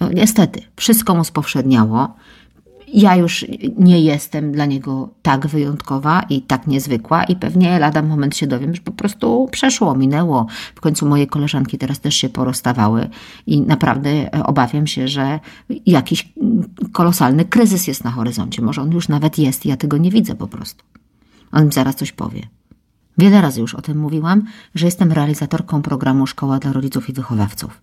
No, 0.00 0.12
niestety, 0.12 0.62
wszystko 0.76 1.14
mu 1.14 1.24
spowszedniało 1.24 2.16
ja 2.94 3.16
już 3.16 3.46
nie 3.78 4.00
jestem 4.00 4.52
dla 4.52 4.66
niego 4.66 5.08
tak 5.22 5.46
wyjątkowa 5.46 6.22
i 6.30 6.42
tak 6.42 6.66
niezwykła 6.66 7.24
i 7.24 7.36
pewnie 7.36 7.78
lada 7.78 8.02
moment 8.02 8.36
się 8.36 8.46
dowiem, 8.46 8.74
że 8.74 8.82
po 8.82 8.92
prostu 8.92 9.48
przeszło, 9.50 9.94
minęło. 9.94 10.46
W 10.74 10.80
końcu 10.80 11.06
moje 11.06 11.26
koleżanki 11.26 11.78
teraz 11.78 12.00
też 12.00 12.14
się 12.14 12.28
porozstawały 12.28 13.08
i 13.46 13.60
naprawdę 13.60 14.10
e, 14.10 14.46
obawiam 14.46 14.86
się, 14.86 15.08
że 15.08 15.40
jakiś 15.86 16.32
kolosalny 16.92 17.44
kryzys 17.44 17.86
jest 17.86 18.04
na 18.04 18.10
horyzoncie. 18.10 18.62
Może 18.62 18.82
on 18.82 18.92
już 18.92 19.08
nawet 19.08 19.38
jest 19.38 19.66
i 19.66 19.68
ja 19.68 19.76
tego 19.76 19.96
nie 19.96 20.10
widzę 20.10 20.34
po 20.34 20.46
prostu. 20.46 20.84
On 21.52 21.66
mi 21.66 21.72
zaraz 21.72 21.96
coś 21.96 22.12
powie. 22.12 22.42
Wiele 23.18 23.40
razy 23.40 23.60
już 23.60 23.74
o 23.74 23.82
tym 23.82 23.98
mówiłam, 23.98 24.42
że 24.74 24.86
jestem 24.86 25.12
realizatorką 25.12 25.82
programu 25.82 26.26
Szkoła 26.26 26.58
dla 26.58 26.72
Rodziców 26.72 27.08
i 27.08 27.12
Wychowawców. 27.12 27.82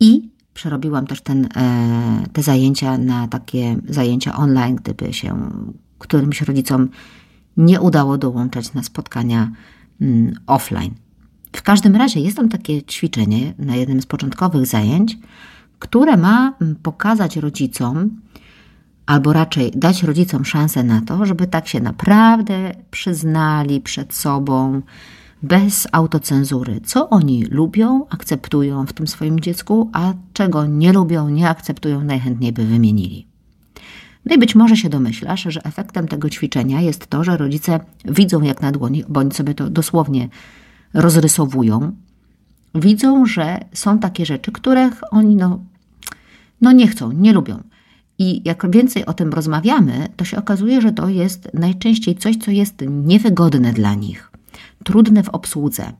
I 0.00 0.33
Przerobiłam 0.54 1.06
też 1.06 1.20
ten, 1.20 1.48
e, 1.56 2.26
te 2.32 2.42
zajęcia 2.42 2.98
na 2.98 3.28
takie 3.28 3.76
zajęcia 3.88 4.36
online, 4.36 4.76
gdyby 4.76 5.12
się 5.12 5.50
którymś 5.98 6.42
rodzicom 6.42 6.88
nie 7.56 7.80
udało 7.80 8.18
dołączać 8.18 8.72
na 8.72 8.82
spotkania 8.82 9.50
mm, 10.00 10.34
offline. 10.46 10.94
W 11.52 11.62
każdym 11.62 11.96
razie 11.96 12.20
jest 12.20 12.36
tam 12.36 12.48
takie 12.48 12.82
ćwiczenie 12.82 13.54
na 13.58 13.76
jednym 13.76 14.02
z 14.02 14.06
początkowych 14.06 14.66
zajęć, 14.66 15.18
które 15.78 16.16
ma 16.16 16.54
mm, 16.60 16.76
pokazać 16.76 17.36
rodzicom, 17.36 18.10
albo 19.06 19.32
raczej 19.32 19.70
dać 19.74 20.02
rodzicom 20.02 20.44
szansę 20.44 20.84
na 20.84 21.00
to, 21.00 21.26
żeby 21.26 21.46
tak 21.46 21.68
się 21.68 21.80
naprawdę 21.80 22.74
przyznali 22.90 23.80
przed 23.80 24.14
sobą, 24.14 24.82
bez 25.42 25.88
autocenzury, 25.92 26.80
co 26.80 27.10
oni 27.10 27.44
lubią, 27.44 28.06
akceptują 28.10 28.86
w 28.86 28.92
tym 28.92 29.06
swoim 29.06 29.40
dziecku, 29.40 29.90
a 29.92 30.12
czego 30.32 30.66
nie 30.66 30.92
lubią, 30.92 31.28
nie 31.28 31.48
akceptują, 31.48 32.04
najchętniej 32.04 32.52
by 32.52 32.64
wymienili. 32.64 33.26
No 34.24 34.34
i 34.34 34.38
być 34.38 34.54
może 34.54 34.76
się 34.76 34.88
domyślasz, 34.88 35.46
że 35.48 35.64
efektem 35.64 36.08
tego 36.08 36.30
ćwiczenia 36.30 36.80
jest 36.80 37.06
to, 37.06 37.24
że 37.24 37.36
rodzice 37.36 37.80
widzą 38.04 38.42
jak 38.42 38.62
na 38.62 38.72
dłoni, 38.72 39.04
bądź 39.08 39.36
sobie 39.36 39.54
to 39.54 39.70
dosłownie 39.70 40.28
rozrysowują, 40.94 41.92
widzą, 42.74 43.26
że 43.26 43.64
są 43.72 43.98
takie 43.98 44.26
rzeczy, 44.26 44.52
których 44.52 45.00
oni 45.10 45.36
no, 45.36 45.60
no 46.60 46.72
nie 46.72 46.88
chcą, 46.88 47.12
nie 47.12 47.32
lubią. 47.32 47.62
I 48.18 48.42
jak 48.44 48.70
więcej 48.70 49.06
o 49.06 49.14
tym 49.14 49.32
rozmawiamy, 49.32 50.08
to 50.16 50.24
się 50.24 50.36
okazuje, 50.36 50.80
że 50.80 50.92
to 50.92 51.08
jest 51.08 51.48
najczęściej 51.54 52.16
coś, 52.16 52.36
co 52.36 52.50
jest 52.50 52.84
niewygodne 52.88 53.72
dla 53.72 53.94
nich 53.94 54.33
trudne 54.84 55.22
w 55.22 55.28
obsłudze, 55.28 55.92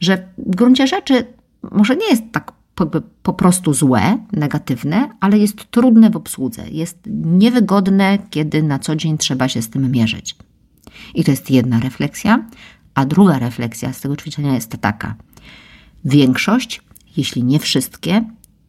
że 0.00 0.28
w 0.38 0.56
gruncie 0.56 0.86
rzeczy 0.86 1.26
może 1.72 1.96
nie 1.96 2.10
jest 2.10 2.22
tak 2.32 2.52
po 3.22 3.32
prostu 3.32 3.74
złe, 3.74 4.18
negatywne, 4.32 5.08
ale 5.20 5.38
jest 5.38 5.70
trudne 5.70 6.10
w 6.10 6.16
obsłudze, 6.16 6.62
jest 6.70 6.98
niewygodne, 7.24 8.18
kiedy 8.30 8.62
na 8.62 8.78
co 8.78 8.96
dzień 8.96 9.18
trzeba 9.18 9.48
się 9.48 9.62
z 9.62 9.70
tym 9.70 9.90
mierzyć. 9.90 10.36
I 11.14 11.24
to 11.24 11.30
jest 11.30 11.50
jedna 11.50 11.80
refleksja, 11.80 12.44
a 12.94 13.06
druga 13.06 13.38
refleksja 13.38 13.92
z 13.92 14.00
tego 14.00 14.16
ćwiczenia 14.16 14.54
jest 14.54 14.70
taka. 14.80 15.14
Większość, 16.04 16.82
jeśli 17.16 17.44
nie 17.44 17.58
wszystkie, 17.58 18.24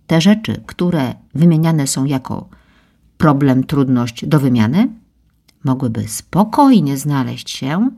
te 0.07 0.21
rzeczy, 0.21 0.63
które 0.65 1.15
wymieniane 1.35 1.87
są 1.87 2.05
jako 2.05 2.49
problem, 3.17 3.63
trudność 3.63 4.25
do 4.25 4.39
wymiany, 4.39 4.89
mogłyby 5.63 6.07
spokojnie 6.07 6.97
znaleźć 6.97 7.49
się 7.49 7.89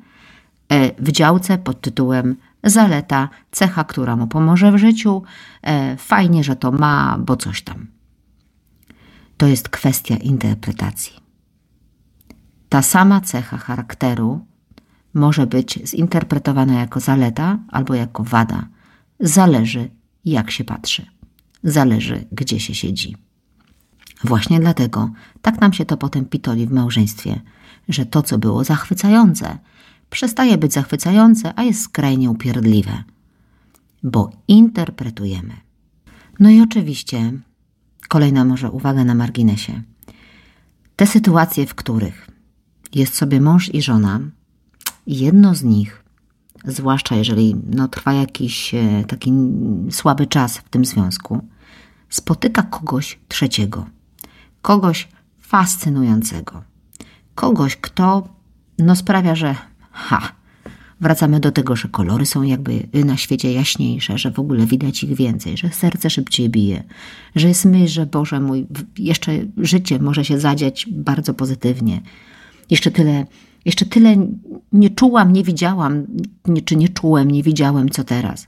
w 1.00 1.12
działce 1.12 1.58
pod 1.58 1.82
tytułem 1.82 2.36
Zaleta, 2.64 3.30
cecha, 3.52 3.84
która 3.84 4.16
mu 4.16 4.28
pomoże 4.28 4.72
w 4.72 4.78
życiu. 4.78 5.24
E, 5.62 5.98
fajnie, 5.98 6.44
że 6.44 6.56
to 6.56 6.72
ma, 6.72 7.18
bo 7.20 7.38
coś 7.38 7.62
tam. 7.62 7.88
To 9.38 9.48
jest 9.48 9.70
kwestia 9.70 10.16
interpretacji. 10.16 11.14
Ta 12.70 12.82
sama 12.82 13.22
cecha 13.22 13.58
charakteru 13.58 14.46
może 15.14 15.48
być 15.48 15.80
zinterpretowana 15.86 16.74
jako 16.74 17.00
zaleta 17.00 17.60
albo 17.72 17.94
jako 17.94 18.24
wada. 18.24 18.68
Zależy, 19.20 19.90
jak 20.26 20.52
się 20.52 20.64
patrzy. 20.64 21.06
Zależy, 21.64 22.26
gdzie 22.32 22.60
się 22.60 22.76
siedzi. 22.76 23.18
Właśnie 24.24 24.60
dlatego 24.60 25.10
tak 25.42 25.62
nam 25.62 25.74
się 25.74 25.86
to 25.86 25.98
potem 25.98 26.26
pitoli 26.26 26.68
w 26.68 26.72
małżeństwie, 26.72 27.42
że 27.90 28.06
to, 28.06 28.22
co 28.22 28.38
było 28.38 28.64
zachwycające, 28.64 29.58
przestaje 30.14 30.58
być 30.58 30.74
zachwycające, 30.74 31.54
a 31.56 31.64
jest 31.64 31.82
skrajnie 31.82 32.30
upierdliwe, 32.30 33.04
bo 34.04 34.32
interpretujemy. 34.48 35.54
No 36.40 36.50
i 36.50 36.62
oczywiście, 36.62 37.32
kolejna 38.08 38.46
może 38.46 38.72
uwaga 38.72 39.04
na 39.04 39.16
marginesie. 39.16 39.82
Te 40.96 41.08
sytuacje, 41.08 41.66
w 41.68 41.76
których 41.76 42.28
jest 42.96 43.16
sobie 43.16 43.42
mąż 43.42 43.74
i 43.74 43.82
żona, 43.82 44.20
jedno 45.08 45.56
z 45.56 45.64
nich, 45.64 46.04
zwłaszcza 46.66 47.16
jeżeli 47.16 47.56
no, 47.70 47.88
trwa 47.88 48.14
jakiś 48.14 48.74
e, 48.74 49.04
taki 49.08 49.34
słaby 49.92 50.28
czas 50.28 50.58
w 50.58 50.70
tym 50.70 50.86
związku, 50.86 51.48
spotyka 52.10 52.64
kogoś 52.64 53.20
trzeciego, 53.28 53.86
kogoś 54.62 55.08
fascynującego, 55.40 56.64
kogoś, 57.36 57.78
kto 57.78 58.30
no, 58.80 58.96
sprawia, 58.96 59.36
że 59.36 59.56
Ha! 59.94 60.32
Wracamy 61.02 61.40
do 61.40 61.52
tego, 61.52 61.76
że 61.76 61.88
kolory 61.88 62.26
są 62.26 62.44
jakby 62.44 62.88
na 63.06 63.18
świecie 63.18 63.54
jaśniejsze, 63.54 64.18
że 64.18 64.32
w 64.32 64.40
ogóle 64.40 64.66
widać 64.66 65.04
ich 65.04 65.16
więcej, 65.16 65.58
że 65.58 65.70
serce 65.70 66.10
szybciej 66.10 66.50
bije, 66.50 66.84
że 67.36 67.48
jest 67.48 67.66
myśl, 67.66 67.94
że 67.94 68.06
Boże 68.06 68.40
mój, 68.40 68.68
jeszcze 68.98 69.32
życie 69.58 70.00
może 70.00 70.26
się 70.26 70.40
zadziać 70.40 70.88
bardzo 70.92 71.34
pozytywnie. 71.34 72.02
Jeszcze 72.70 72.92
tyle, 72.92 73.26
jeszcze 73.66 73.86
tyle 73.86 74.28
nie 74.74 74.90
czułam, 74.90 75.34
nie 75.34 75.44
widziałam, 75.44 76.06
nie, 76.46 76.62
czy 76.62 76.76
nie 76.76 76.90
czułem, 76.90 77.32
nie 77.32 77.44
widziałem, 77.44 77.90
co 77.90 78.04
teraz. 78.04 78.48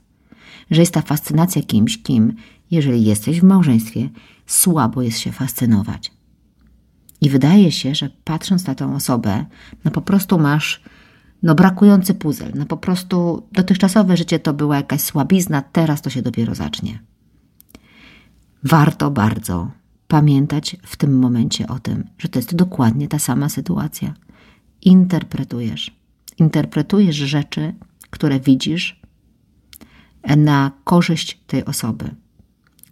Że 0.70 0.80
jest 0.80 0.94
ta 0.94 1.02
fascynacja 1.02 1.62
kimś, 1.62 2.02
kim, 2.02 2.34
jeżeli 2.70 3.04
jesteś 3.04 3.40
w 3.40 3.44
małżeństwie, 3.44 4.08
słabo 4.46 5.02
jest 5.02 5.18
się 5.18 5.32
fascynować. 5.32 6.12
I 7.20 7.30
wydaje 7.30 7.72
się, 7.72 7.94
że 7.94 8.10
patrząc 8.24 8.66
na 8.66 8.74
tą 8.74 8.94
osobę, 8.94 9.44
no 9.84 9.90
po 9.90 10.00
prostu 10.00 10.38
masz 10.38 10.82
no 11.46 11.54
brakujący 11.54 12.14
puzzle. 12.14 12.52
No 12.54 12.66
po 12.66 12.76
prostu 12.76 13.48
dotychczasowe 13.52 14.16
życie 14.16 14.38
to 14.38 14.54
była 14.54 14.76
jakaś 14.76 15.00
słabizna, 15.00 15.62
teraz 15.62 16.02
to 16.02 16.10
się 16.10 16.22
dopiero 16.22 16.54
zacznie. 16.54 16.98
Warto 18.64 19.10
bardzo 19.10 19.70
pamiętać 20.08 20.76
w 20.82 20.96
tym 20.96 21.18
momencie 21.18 21.68
o 21.68 21.78
tym, 21.78 22.04
że 22.18 22.28
to 22.28 22.38
jest 22.38 22.54
dokładnie 22.54 23.08
ta 23.08 23.18
sama 23.18 23.48
sytuacja. 23.48 24.14
Interpretujesz. 24.82 25.96
Interpretujesz 26.38 27.16
rzeczy, 27.16 27.74
które 28.10 28.40
widzisz 28.40 29.00
na 30.36 30.72
korzyść 30.84 31.40
tej 31.46 31.64
osoby. 31.64 32.14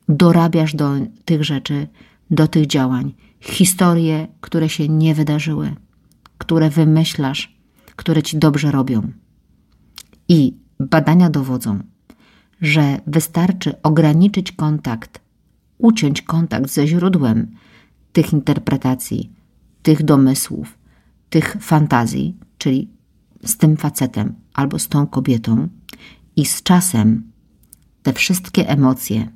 Dorabiasz 0.09 0.75
do 0.75 0.91
tych 1.25 1.45
rzeczy, 1.45 1.89
do 2.31 2.49
tych 2.49 2.67
działań 2.67 3.15
historie, 3.41 4.29
które 4.41 4.69
się 4.69 4.89
nie 4.89 5.15
wydarzyły, 5.15 5.75
które 6.39 6.71
wymyślasz, 6.71 7.54
które 7.97 8.23
ci 8.23 8.39
dobrze 8.39 8.71
robią. 8.71 9.13
I 10.29 10.57
badania 10.81 11.31
dowodzą, 11.31 11.79
że 12.61 13.01
wystarczy 13.07 13.83
ograniczyć 13.83 14.53
kontakt, 14.53 15.21
uciąć 15.79 16.23
kontakt 16.23 16.71
ze 16.71 16.87
źródłem 16.87 17.57
tych 18.13 18.33
interpretacji, 18.33 19.33
tych 19.83 20.03
domysłów, 20.03 20.79
tych 21.31 21.57
fantazji, 21.61 22.37
czyli 22.59 22.89
z 23.45 23.57
tym 23.57 23.77
facetem 23.77 24.35
albo 24.55 24.79
z 24.79 24.89
tą 24.89 25.07
kobietą, 25.07 25.69
i 26.37 26.47
z 26.47 26.63
czasem 26.63 27.33
te 28.03 28.13
wszystkie 28.13 28.69
emocje 28.69 29.29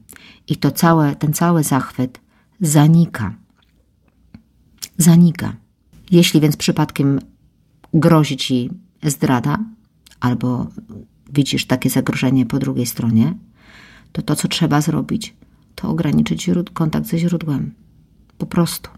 i 0.48 0.56
to 0.56 0.70
całe, 0.70 1.16
ten 1.16 1.32
cały 1.32 1.62
zachwyt 1.62 2.20
zanika. 2.60 3.34
Zanika. 4.96 5.56
Jeśli 6.10 6.40
więc 6.40 6.56
przypadkiem 6.56 7.20
grozi 7.95 8.37
ci 8.37 8.71
zdrada, 9.02 9.59
albo 10.21 10.66
widzisz 11.33 11.66
takie 11.66 11.90
zagrożenie 11.90 12.47
po 12.47 12.59
drugiej 12.59 12.87
stronie, 12.87 13.35
to 14.12 14.23
to, 14.23 14.37
co 14.37 14.49
trzeba 14.49 14.80
zrobić, 14.80 15.35
to 15.75 15.88
ograniczyć 15.88 16.50
kontakt 16.73 17.07
ze 17.07 17.18
źródłem. 17.18 17.75
Po 18.38 18.47
prostu. 18.47 18.90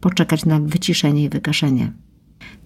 Poczekać 0.00 0.44
na 0.44 0.60
wyciszenie 0.60 1.24
i 1.24 1.28
wykaszenie. 1.28 1.92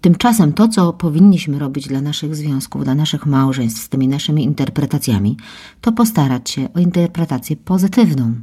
Tymczasem 0.01 0.53
to, 0.53 0.69
co 0.69 0.93
powinniśmy 0.93 1.59
robić 1.59 1.89
dla 1.89 2.01
naszych 2.01 2.37
związków, 2.37 2.85
dla 2.85 2.95
naszych 2.95 3.27
małżeństw 3.27 3.83
z 3.83 3.89
tymi 3.89 4.09
naszymi 4.09 4.45
interpretacjami, 4.45 5.37
to 5.81 5.93
postarać 5.93 6.51
się 6.51 6.73
o 6.75 6.81
interpretację 6.81 7.57
pozytywną. 7.57 8.35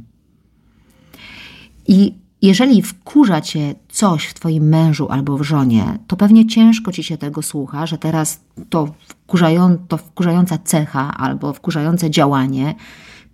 I 1.88 2.14
jeżeli 2.42 2.82
wkurza 2.82 3.40
cię 3.40 3.74
coś 3.88 4.26
w 4.26 4.34
twoim 4.34 4.68
mężu 4.68 5.08
albo 5.10 5.38
w 5.38 5.42
żonie, 5.42 5.98
to 6.06 6.16
pewnie 6.16 6.46
ciężko 6.46 6.92
ci 6.92 7.02
się 7.02 7.16
tego 7.16 7.42
słucha, 7.42 7.86
że 7.86 7.98
teraz 7.98 8.40
to, 8.70 8.94
wkurzają, 9.08 9.78
to 9.88 9.96
wkurzająca 9.96 10.58
cecha 10.58 11.16
albo 11.16 11.52
wkurzające 11.52 12.10
działanie, 12.10 12.74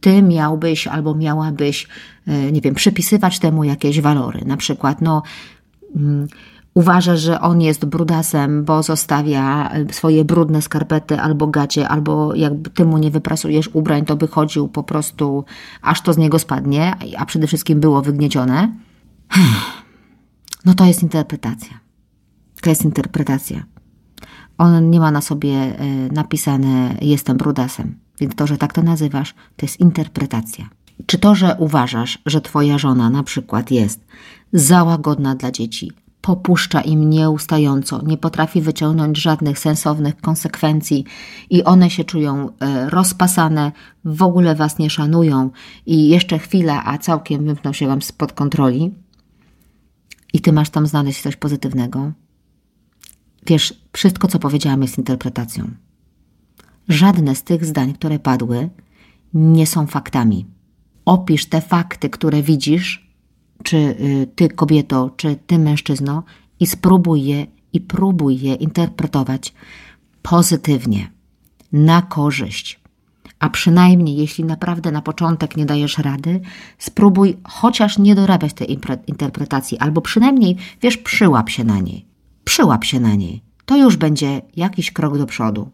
ty 0.00 0.22
miałbyś 0.22 0.86
albo 0.86 1.14
miałabyś, 1.14 1.88
e, 2.26 2.52
nie 2.52 2.60
wiem, 2.60 2.74
przypisywać 2.74 3.38
temu 3.38 3.64
jakieś 3.64 4.00
walory. 4.00 4.40
Na 4.46 4.56
przykład, 4.56 5.00
no 5.00 5.22
mm, 5.96 6.28
uważa, 6.74 7.16
że 7.16 7.40
on 7.40 7.60
jest 7.60 7.84
brudasem, 7.84 8.64
bo 8.64 8.82
zostawia 8.82 9.70
e, 9.70 9.92
swoje 9.92 10.24
brudne 10.24 10.62
skarpety 10.62 11.20
albo 11.20 11.46
gacie, 11.46 11.88
albo 11.88 12.34
jakby 12.34 12.70
ty 12.70 12.84
mu 12.84 12.98
nie 12.98 13.10
wyprasujesz 13.10 13.70
ubrań, 13.72 14.04
to 14.04 14.16
by 14.16 14.28
chodził 14.28 14.68
po 14.68 14.82
prostu, 14.82 15.44
aż 15.82 16.00
to 16.02 16.12
z 16.12 16.18
niego 16.18 16.38
spadnie, 16.38 16.94
a 17.18 17.26
przede 17.26 17.46
wszystkim 17.46 17.80
było 17.80 18.02
wygniecione. 18.02 18.68
No 20.64 20.74
to 20.74 20.84
jest 20.84 21.02
interpretacja. 21.02 21.80
To 22.60 22.70
jest 22.70 22.84
interpretacja. 22.84 23.64
On 24.58 24.90
nie 24.90 25.00
ma 25.00 25.10
na 25.10 25.20
sobie 25.20 25.50
e, 25.50 25.86
napisane 26.12 26.96
jestem 27.00 27.36
brudasem, 27.36 27.98
więc 28.20 28.34
to, 28.34 28.46
że 28.46 28.58
tak 28.58 28.72
to 28.72 28.82
nazywasz, 28.82 29.34
to 29.56 29.66
jest 29.66 29.80
interpretacja. 29.80 30.68
Czy 31.06 31.18
to, 31.18 31.34
że 31.34 31.56
uważasz, 31.58 32.18
że 32.26 32.40
twoja 32.40 32.78
żona 32.78 33.10
na 33.10 33.22
przykład 33.22 33.70
jest 33.70 34.06
za 34.52 34.84
łagodna 34.84 35.34
dla 35.34 35.50
dzieci, 35.50 35.92
popuszcza 36.20 36.80
im 36.80 37.10
nieustająco, 37.10 38.02
nie 38.02 38.18
potrafi 38.18 38.60
wyciągnąć 38.60 39.18
żadnych 39.18 39.58
sensownych 39.58 40.20
konsekwencji 40.20 41.04
i 41.50 41.64
one 41.64 41.90
się 41.90 42.04
czują 42.04 42.48
e, 42.60 42.90
rozpasane, 42.90 43.72
w 44.04 44.22
ogóle 44.22 44.54
was 44.54 44.78
nie 44.78 44.90
szanują 44.90 45.50
i 45.86 46.08
jeszcze 46.08 46.38
chwila, 46.38 46.84
a 46.84 46.98
całkiem 46.98 47.44
wymkną 47.44 47.72
się 47.72 47.86
wam 47.86 48.02
spod 48.02 48.32
kontroli 48.32 48.94
i 50.34 50.40
ty 50.40 50.52
masz 50.52 50.70
tam 50.70 50.86
znaleźć 50.86 51.22
coś 51.22 51.36
pozytywnego. 51.36 52.12
Wiesz, 53.46 53.84
wszystko 53.92 54.28
co 54.28 54.38
powiedziałam 54.38 54.82
jest 54.82 54.98
interpretacją. 54.98 55.70
Żadne 56.88 57.34
z 57.34 57.42
tych 57.42 57.64
zdań, 57.64 57.94
które 57.94 58.18
padły, 58.18 58.70
nie 59.34 59.66
są 59.66 59.86
faktami. 59.86 60.46
Opisz 61.04 61.46
te 61.46 61.60
fakty, 61.60 62.10
które 62.10 62.42
widzisz, 62.42 63.10
czy 63.62 63.76
y, 63.76 64.26
ty 64.34 64.48
kobieto, 64.48 65.10
czy 65.16 65.36
ty 65.46 65.58
mężczyzno 65.58 66.22
i 66.60 66.66
spróbuj 66.66 67.24
je 67.24 67.46
i 67.72 67.80
próbuj 67.80 68.40
je 68.40 68.54
interpretować 68.54 69.54
pozytywnie, 70.22 71.10
na 71.72 72.02
korzyść. 72.02 72.80
A 73.38 73.50
przynajmniej, 73.50 74.16
jeśli 74.16 74.44
naprawdę 74.44 74.92
na 74.92 75.02
początek 75.02 75.56
nie 75.56 75.66
dajesz 75.66 75.98
rady, 75.98 76.40
spróbuj 76.78 77.36
chociaż 77.44 77.98
nie 77.98 78.14
dorabiać 78.14 78.52
tej 78.52 78.78
interpretacji, 79.06 79.78
albo 79.78 80.00
przynajmniej, 80.00 80.56
wiesz, 80.82 80.96
przyłap 80.96 81.50
się 81.50 81.64
na 81.64 81.80
niej. 81.80 82.06
Przyłap 82.44 82.84
się 82.84 83.00
na 83.00 83.14
niej. 83.14 83.42
To 83.66 83.76
już 83.76 83.96
będzie 83.96 84.42
jakiś 84.56 84.92
krok 84.92 85.18
do 85.18 85.26
przodu. 85.26 85.70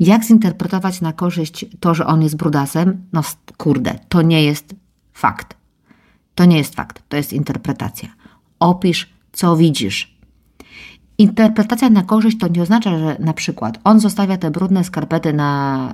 Jak 0.00 0.24
zinterpretować 0.24 1.00
na 1.00 1.12
korzyść 1.12 1.66
to, 1.80 1.94
że 1.94 2.06
on 2.06 2.22
jest 2.22 2.36
brudasem? 2.36 3.06
No 3.12 3.22
kurde, 3.56 3.98
to 4.08 4.22
nie 4.22 4.42
jest 4.42 4.74
fakt. 5.12 5.56
To 6.34 6.44
nie 6.44 6.56
jest 6.56 6.74
fakt, 6.74 7.02
to 7.08 7.16
jest 7.16 7.32
interpretacja. 7.32 8.08
Opisz, 8.60 9.14
co 9.32 9.56
widzisz. 9.56 10.13
Interpretacja 11.18 11.90
na 11.90 12.02
korzyść 12.02 12.38
to 12.38 12.48
nie 12.48 12.62
oznacza, 12.62 12.98
że 12.98 13.16
na 13.20 13.32
przykład 13.32 13.78
on 13.84 14.00
zostawia 14.00 14.36
te 14.36 14.50
brudne 14.50 14.84
skarpety 14.84 15.32
na 15.32 15.92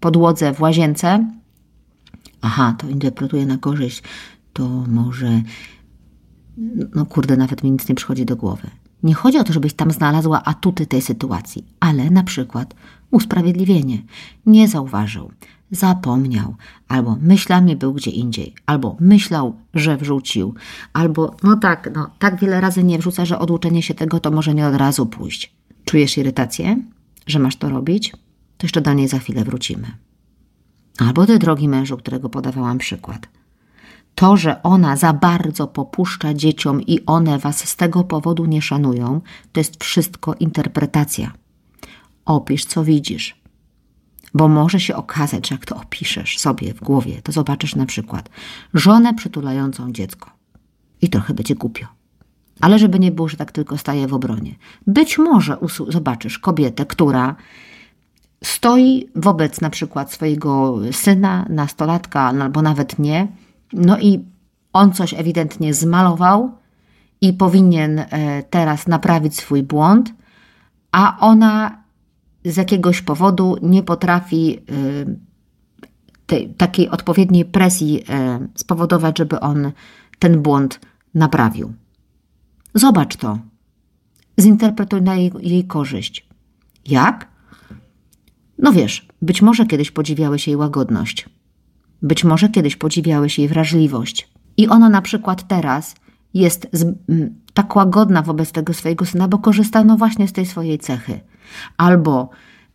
podłodze 0.00 0.54
w 0.54 0.60
łazience. 0.60 1.26
Aha, 2.40 2.74
to 2.78 2.88
interpretuje 2.88 3.46
na 3.46 3.58
korzyść. 3.58 4.02
To 4.52 4.68
może. 4.88 5.42
No 6.94 7.06
kurde, 7.06 7.36
nawet 7.36 7.62
mi 7.62 7.70
nic 7.70 7.88
nie 7.88 7.94
przychodzi 7.94 8.24
do 8.24 8.36
głowy. 8.36 8.70
Nie 9.02 9.14
chodzi 9.14 9.38
o 9.38 9.44
to, 9.44 9.52
żebyś 9.52 9.74
tam 9.74 9.90
znalazła 9.90 10.42
atuty 10.42 10.86
tej 10.86 11.02
sytuacji, 11.02 11.64
ale 11.80 12.10
na 12.10 12.22
przykład 12.22 12.74
usprawiedliwienie. 13.10 14.02
Nie 14.46 14.68
zauważył, 14.68 15.30
zapomniał, 15.70 16.54
albo 16.88 17.16
myślami 17.20 17.76
był 17.76 17.94
gdzie 17.94 18.10
indziej, 18.10 18.54
albo 18.66 18.96
myślał, 19.00 19.56
że 19.74 19.96
wrzucił, 19.96 20.54
albo 20.92 21.36
no 21.42 21.56
tak, 21.56 21.90
no 21.94 22.10
tak 22.18 22.40
wiele 22.40 22.60
razy 22.60 22.84
nie 22.84 22.98
wrzuca, 22.98 23.24
że 23.24 23.38
odłuczenie 23.38 23.82
się 23.82 23.94
tego 23.94 24.20
to 24.20 24.30
może 24.30 24.54
nie 24.54 24.66
od 24.66 24.74
razu 24.74 25.06
pójść. 25.06 25.52
Czujesz 25.84 26.18
irytację, 26.18 26.76
że 27.26 27.38
masz 27.38 27.56
to 27.56 27.68
robić? 27.68 28.10
To 28.56 28.66
jeszcze 28.66 28.80
do 28.80 28.92
niej 28.92 29.08
za 29.08 29.18
chwilę 29.18 29.44
wrócimy. 29.44 29.86
Albo 30.98 31.26
ty, 31.26 31.38
drogi 31.38 31.68
mężu, 31.68 31.96
którego 31.96 32.28
podawałam 32.28 32.78
przykład. 32.78 33.28
To, 34.14 34.36
że 34.36 34.62
ona 34.62 34.96
za 34.96 35.12
bardzo 35.12 35.66
popuszcza 35.66 36.34
dzieciom 36.34 36.82
i 36.82 37.00
one 37.06 37.38
was 37.38 37.68
z 37.68 37.76
tego 37.76 38.04
powodu 38.04 38.46
nie 38.46 38.62
szanują, 38.62 39.20
to 39.52 39.60
jest 39.60 39.84
wszystko 39.84 40.34
interpretacja. 40.34 41.32
Opisz, 42.24 42.64
co 42.64 42.84
widzisz 42.84 43.42
bo 44.34 44.48
może 44.48 44.80
się 44.80 44.96
okazać, 44.96 45.48
że 45.48 45.54
jak 45.54 45.66
to 45.66 45.76
opiszesz 45.76 46.38
sobie 46.38 46.74
w 46.74 46.80
głowie, 46.80 47.22
to 47.22 47.32
zobaczysz 47.32 47.74
na 47.74 47.86
przykład 47.86 48.30
żonę 48.74 49.14
przytulającą 49.14 49.92
dziecko 49.92 50.30
i 51.02 51.08
trochę 51.08 51.34
będzie 51.34 51.54
głupio. 51.54 51.86
Ale 52.60 52.78
żeby 52.78 52.98
nie 52.98 53.12
było, 53.12 53.28
że 53.28 53.36
tak 53.36 53.52
tylko 53.52 53.78
staje 53.78 54.06
w 54.06 54.14
obronie. 54.14 54.54
Być 54.86 55.18
może 55.18 55.56
zobaczysz 55.88 56.38
kobietę, 56.38 56.86
która 56.86 57.36
stoi 58.44 59.08
wobec 59.16 59.60
na 59.60 59.70
przykład 59.70 60.12
swojego 60.12 60.78
syna, 60.92 61.46
nastolatka, 61.48 62.20
albo 62.20 62.62
nawet 62.62 62.98
nie, 62.98 63.28
no 63.72 63.98
i 63.98 64.24
on 64.72 64.92
coś 64.92 65.14
ewidentnie 65.14 65.74
zmalował 65.74 66.52
i 67.20 67.32
powinien 67.32 67.98
e, 67.98 68.06
teraz 68.50 68.86
naprawić 68.86 69.36
swój 69.36 69.62
błąd, 69.62 70.14
a 70.92 71.16
ona 71.20 71.82
z 72.44 72.56
jakiegoś 72.56 73.02
powodu 73.02 73.56
nie 73.62 73.82
potrafi 73.82 74.58
y, 74.58 75.18
tej, 76.26 76.54
takiej 76.54 76.88
odpowiedniej 76.88 77.44
presji 77.44 78.00
y, 78.00 78.04
spowodować, 78.54 79.18
żeby 79.18 79.40
on 79.40 79.72
ten 80.18 80.42
błąd 80.42 80.80
naprawił. 81.14 81.72
Zobacz 82.74 83.16
to. 83.16 83.38
Zinterpretuj 84.40 85.02
na 85.02 85.14
jej, 85.14 85.32
jej 85.40 85.64
korzyść. 85.64 86.26
Jak? 86.86 87.28
No 88.58 88.72
wiesz, 88.72 89.08
być 89.22 89.42
może 89.42 89.66
kiedyś 89.66 89.90
podziwiałeś 89.90 90.46
jej 90.46 90.56
łagodność. 90.56 91.28
Być 92.02 92.24
może 92.24 92.48
kiedyś 92.48 92.76
podziwiałeś 92.76 93.38
jej 93.38 93.48
wrażliwość. 93.48 94.28
I 94.56 94.68
ona 94.68 94.88
na 94.88 95.02
przykład 95.02 95.48
teraz 95.48 95.94
jest 96.34 96.68
z, 96.72 96.82
m, 96.82 96.96
tak 97.54 97.76
łagodna 97.76 98.22
wobec 98.22 98.52
tego 98.52 98.74
swojego 98.74 99.06
syna, 99.06 99.28
bo 99.28 99.38
korzysta 99.38 99.84
no 99.84 99.96
właśnie 99.96 100.28
z 100.28 100.32
tej 100.32 100.46
swojej 100.46 100.78
cechy 100.78 101.20
albo 101.76 102.30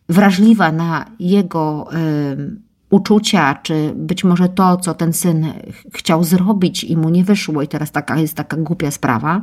wrażliwa 0.09 0.71
na 0.71 1.05
jego 1.19 1.89
y, 1.93 2.67
uczucia, 2.89 3.55
czy 3.63 3.93
być 3.95 4.23
może 4.23 4.49
to, 4.49 4.77
co 4.77 4.93
ten 4.93 5.13
syn 5.13 5.45
chciał 5.93 6.23
zrobić 6.23 6.83
i 6.83 6.97
mu 6.97 7.09
nie 7.09 7.23
wyszło, 7.23 7.61
i 7.61 7.67
teraz 7.67 7.91
taka 7.91 8.19
jest 8.19 8.33
taka 8.33 8.57
głupia 8.57 8.91
sprawa, 8.91 9.41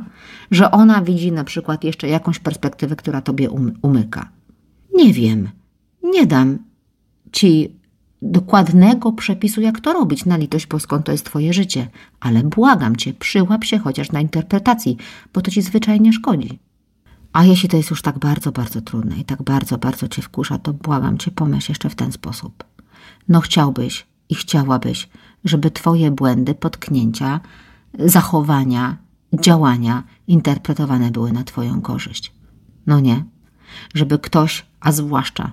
że 0.51 0.71
ona 0.71 1.01
widzi 1.01 1.31
na 1.31 1.43
przykład 1.43 1.83
jeszcze 1.83 2.07
jakąś 2.07 2.39
perspektywę, 2.39 2.95
która 2.95 3.21
tobie 3.21 3.49
um, 3.49 3.73
umyka. 3.81 4.29
Nie 4.93 5.13
wiem, 5.13 5.49
nie 6.03 6.25
dam 6.25 6.57
ci 7.31 7.75
dokładnego 8.25 9.11
przepisu, 9.13 9.61
jak 9.61 9.79
to 9.79 9.93
robić. 9.93 10.25
Na 10.25 10.37
litość 10.37 10.67
boską 10.67 11.03
to 11.03 11.11
jest 11.11 11.25
twoje 11.25 11.53
życie, 11.53 11.87
ale 12.19 12.43
błagam 12.43 12.95
cię, 12.95 13.13
przyłap 13.13 13.63
się 13.63 13.79
chociaż 13.79 14.11
na 14.11 14.21
interpretacji, 14.21 14.97
bo 15.33 15.41
to 15.41 15.51
ci 15.51 15.61
zwyczajnie 15.61 16.13
szkodzi. 16.13 16.59
A 17.33 17.43
jeśli 17.43 17.69
to 17.69 17.77
jest 17.77 17.89
już 17.89 18.01
tak 18.01 18.19
bardzo, 18.19 18.51
bardzo 18.51 18.81
trudne 18.81 19.17
i 19.17 19.25
tak 19.25 19.43
bardzo, 19.43 19.77
bardzo 19.77 20.07
cię 20.07 20.21
wkurza, 20.21 20.57
to 20.57 20.73
błagam 20.73 21.17
cię, 21.17 21.31
pomyśl 21.31 21.71
jeszcze 21.71 21.89
w 21.89 21.95
ten 21.95 22.11
sposób. 22.11 22.63
No 23.27 23.41
chciałbyś 23.41 24.05
i 24.29 24.35
chciałabyś, 24.35 25.09
żeby 25.43 25.71
twoje 25.71 26.11
błędy, 26.11 26.53
potknięcia, 26.53 27.39
zachowania, 27.99 28.97
działania 29.33 30.03
interpretowane 30.27 31.11
były 31.11 31.31
na 31.31 31.43
twoją 31.43 31.81
korzyść. 31.81 32.33
No 32.87 32.99
nie. 32.99 33.23
Żeby 33.93 34.19
ktoś, 34.19 34.65
a 34.79 34.91
zwłaszcza 34.91 35.51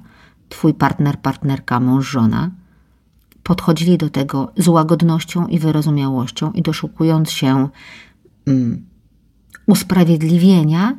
twój 0.48 0.74
partner, 0.74 1.18
partnerka, 1.18 1.80
mąż, 1.80 2.10
żona, 2.10 2.50
podchodzili 3.42 3.98
do 3.98 4.10
tego 4.10 4.52
z 4.56 4.68
łagodnością 4.68 5.46
i 5.46 5.58
wyrozumiałością 5.58 6.52
i 6.52 6.62
doszukując 6.62 7.30
się 7.30 7.68
mm, 8.46 8.86
usprawiedliwienia 9.66 10.98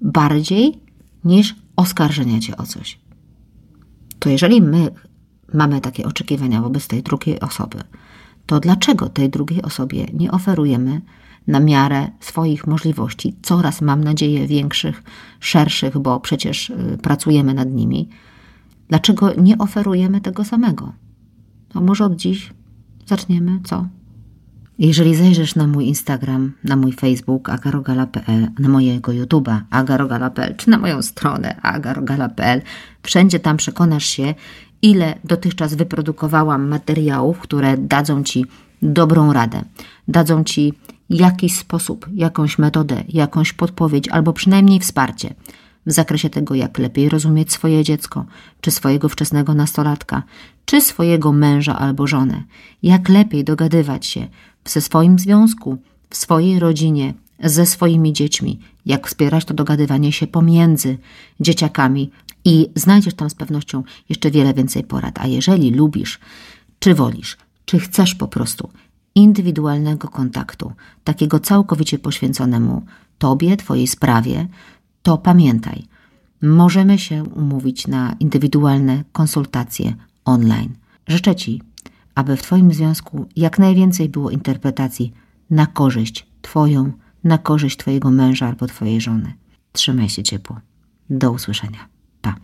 bardziej 0.00 0.80
niż 1.24 1.54
oskarżenia 1.76 2.40
cię 2.40 2.56
o 2.56 2.66
coś. 2.66 3.00
To 4.18 4.28
jeżeli 4.28 4.62
my 4.62 4.90
mamy 5.54 5.80
takie 5.80 6.06
oczekiwania 6.06 6.62
wobec 6.62 6.88
tej 6.88 7.02
drugiej 7.02 7.40
osoby, 7.40 7.78
to 8.46 8.60
dlaczego 8.60 9.08
tej 9.08 9.30
drugiej 9.30 9.62
osobie 9.62 10.06
nie 10.12 10.30
oferujemy 10.30 11.00
na 11.46 11.60
miarę 11.60 12.10
swoich 12.20 12.66
możliwości, 12.66 13.36
coraz 13.42 13.80
mam 13.80 14.04
nadzieję 14.04 14.46
większych, 14.46 15.02
szerszych, 15.40 15.98
bo 15.98 16.20
przecież 16.20 16.70
y, 16.70 16.98
pracujemy 17.02 17.54
nad 17.54 17.70
nimi, 17.70 18.08
dlaczego 18.88 19.34
nie 19.34 19.58
oferujemy 19.58 20.20
tego 20.20 20.44
samego? 20.44 20.92
A 21.74 21.80
może 21.80 22.04
od 22.04 22.16
dziś? 22.16 22.52
Zaczniemy? 23.06 23.60
Co? 23.64 23.86
Jeżeli 24.78 25.14
zajrzysz 25.14 25.54
na 25.54 25.66
mój 25.66 25.86
Instagram, 25.86 26.52
na 26.64 26.76
mój 26.76 26.92
Facebook 26.92 27.48
agarogala.pl, 27.48 28.48
na 28.58 28.68
mojego 28.68 29.12
YouTube'a 29.12 29.60
agarogala.pl, 29.70 30.56
czy 30.56 30.70
na 30.70 30.78
moją 30.78 31.02
stronę 31.02 31.60
agarogala.pl, 31.62 32.62
wszędzie 33.02 33.40
tam 33.40 33.56
przekonasz 33.56 34.04
się, 34.04 34.34
ile 34.82 35.14
dotychczas 35.24 35.74
wyprodukowałam 35.74 36.68
materiałów, 36.68 37.38
które 37.38 37.78
dadzą 37.78 38.22
Ci 38.22 38.46
dobrą 38.82 39.32
radę, 39.32 39.62
dadzą 40.08 40.44
Ci 40.44 40.74
jakiś 41.10 41.56
sposób, 41.56 42.06
jakąś 42.14 42.58
metodę, 42.58 43.04
jakąś 43.08 43.52
podpowiedź 43.52 44.08
albo 44.08 44.32
przynajmniej 44.32 44.80
wsparcie 44.80 45.34
w 45.86 45.92
zakresie 45.92 46.30
tego, 46.30 46.54
jak 46.54 46.78
lepiej 46.78 47.08
rozumieć 47.08 47.52
swoje 47.52 47.84
dziecko, 47.84 48.24
czy 48.60 48.70
swojego 48.70 49.08
wczesnego 49.08 49.54
nastolatka, 49.54 50.22
czy 50.64 50.80
swojego 50.80 51.32
męża 51.32 51.78
albo 51.78 52.06
żonę, 52.06 52.42
jak 52.82 53.08
lepiej 53.08 53.44
dogadywać 53.44 54.06
się 54.06 54.28
ze 54.64 54.80
swoim 54.80 55.18
związku, 55.18 55.78
w 56.10 56.16
swojej 56.16 56.58
rodzinie, 56.58 57.14
ze 57.44 57.66
swoimi 57.66 58.12
dziećmi, 58.12 58.58
jak 58.86 59.06
wspierać 59.06 59.44
to 59.44 59.54
dogadywanie 59.54 60.12
się 60.12 60.26
pomiędzy 60.26 60.98
dzieciakami. 61.40 62.10
I 62.44 62.68
znajdziesz 62.74 63.14
tam 63.14 63.30
z 63.30 63.34
pewnością 63.34 63.82
jeszcze 64.08 64.30
wiele 64.30 64.54
więcej 64.54 64.84
porad. 64.84 65.18
A 65.18 65.26
jeżeli 65.26 65.70
lubisz, 65.70 66.20
czy 66.78 66.94
wolisz, 66.94 67.36
czy 67.64 67.78
chcesz 67.78 68.14
po 68.14 68.28
prostu 68.28 68.70
indywidualnego 69.14 70.08
kontaktu, 70.08 70.72
takiego 71.04 71.40
całkowicie 71.40 71.98
poświęconemu 71.98 72.82
Tobie, 73.18 73.56
Twojej 73.56 73.86
sprawie, 73.86 74.48
to 75.02 75.18
pamiętaj, 75.18 75.86
możemy 76.42 76.98
się 76.98 77.24
umówić 77.24 77.86
na 77.86 78.16
indywidualne 78.20 79.04
konsultacje 79.12 79.94
online. 80.24 80.74
Życzę 81.06 81.36
Ci, 81.36 81.62
aby 82.14 82.36
w 82.36 82.42
Twoim 82.42 82.72
związku 82.72 83.26
jak 83.36 83.58
najwięcej 83.58 84.08
było 84.08 84.30
interpretacji 84.30 85.12
na 85.50 85.66
korzyść 85.66 86.26
Twoją, 86.42 86.92
na 87.24 87.38
korzyść 87.38 87.76
Twojego 87.76 88.10
męża 88.10 88.46
albo 88.46 88.66
Twojej 88.66 89.00
żony. 89.00 89.32
Trzymaj 89.72 90.08
się 90.08 90.22
ciepło. 90.22 90.60
Do 91.10 91.32
usłyszenia. 91.32 91.88
Pa. 92.20 92.34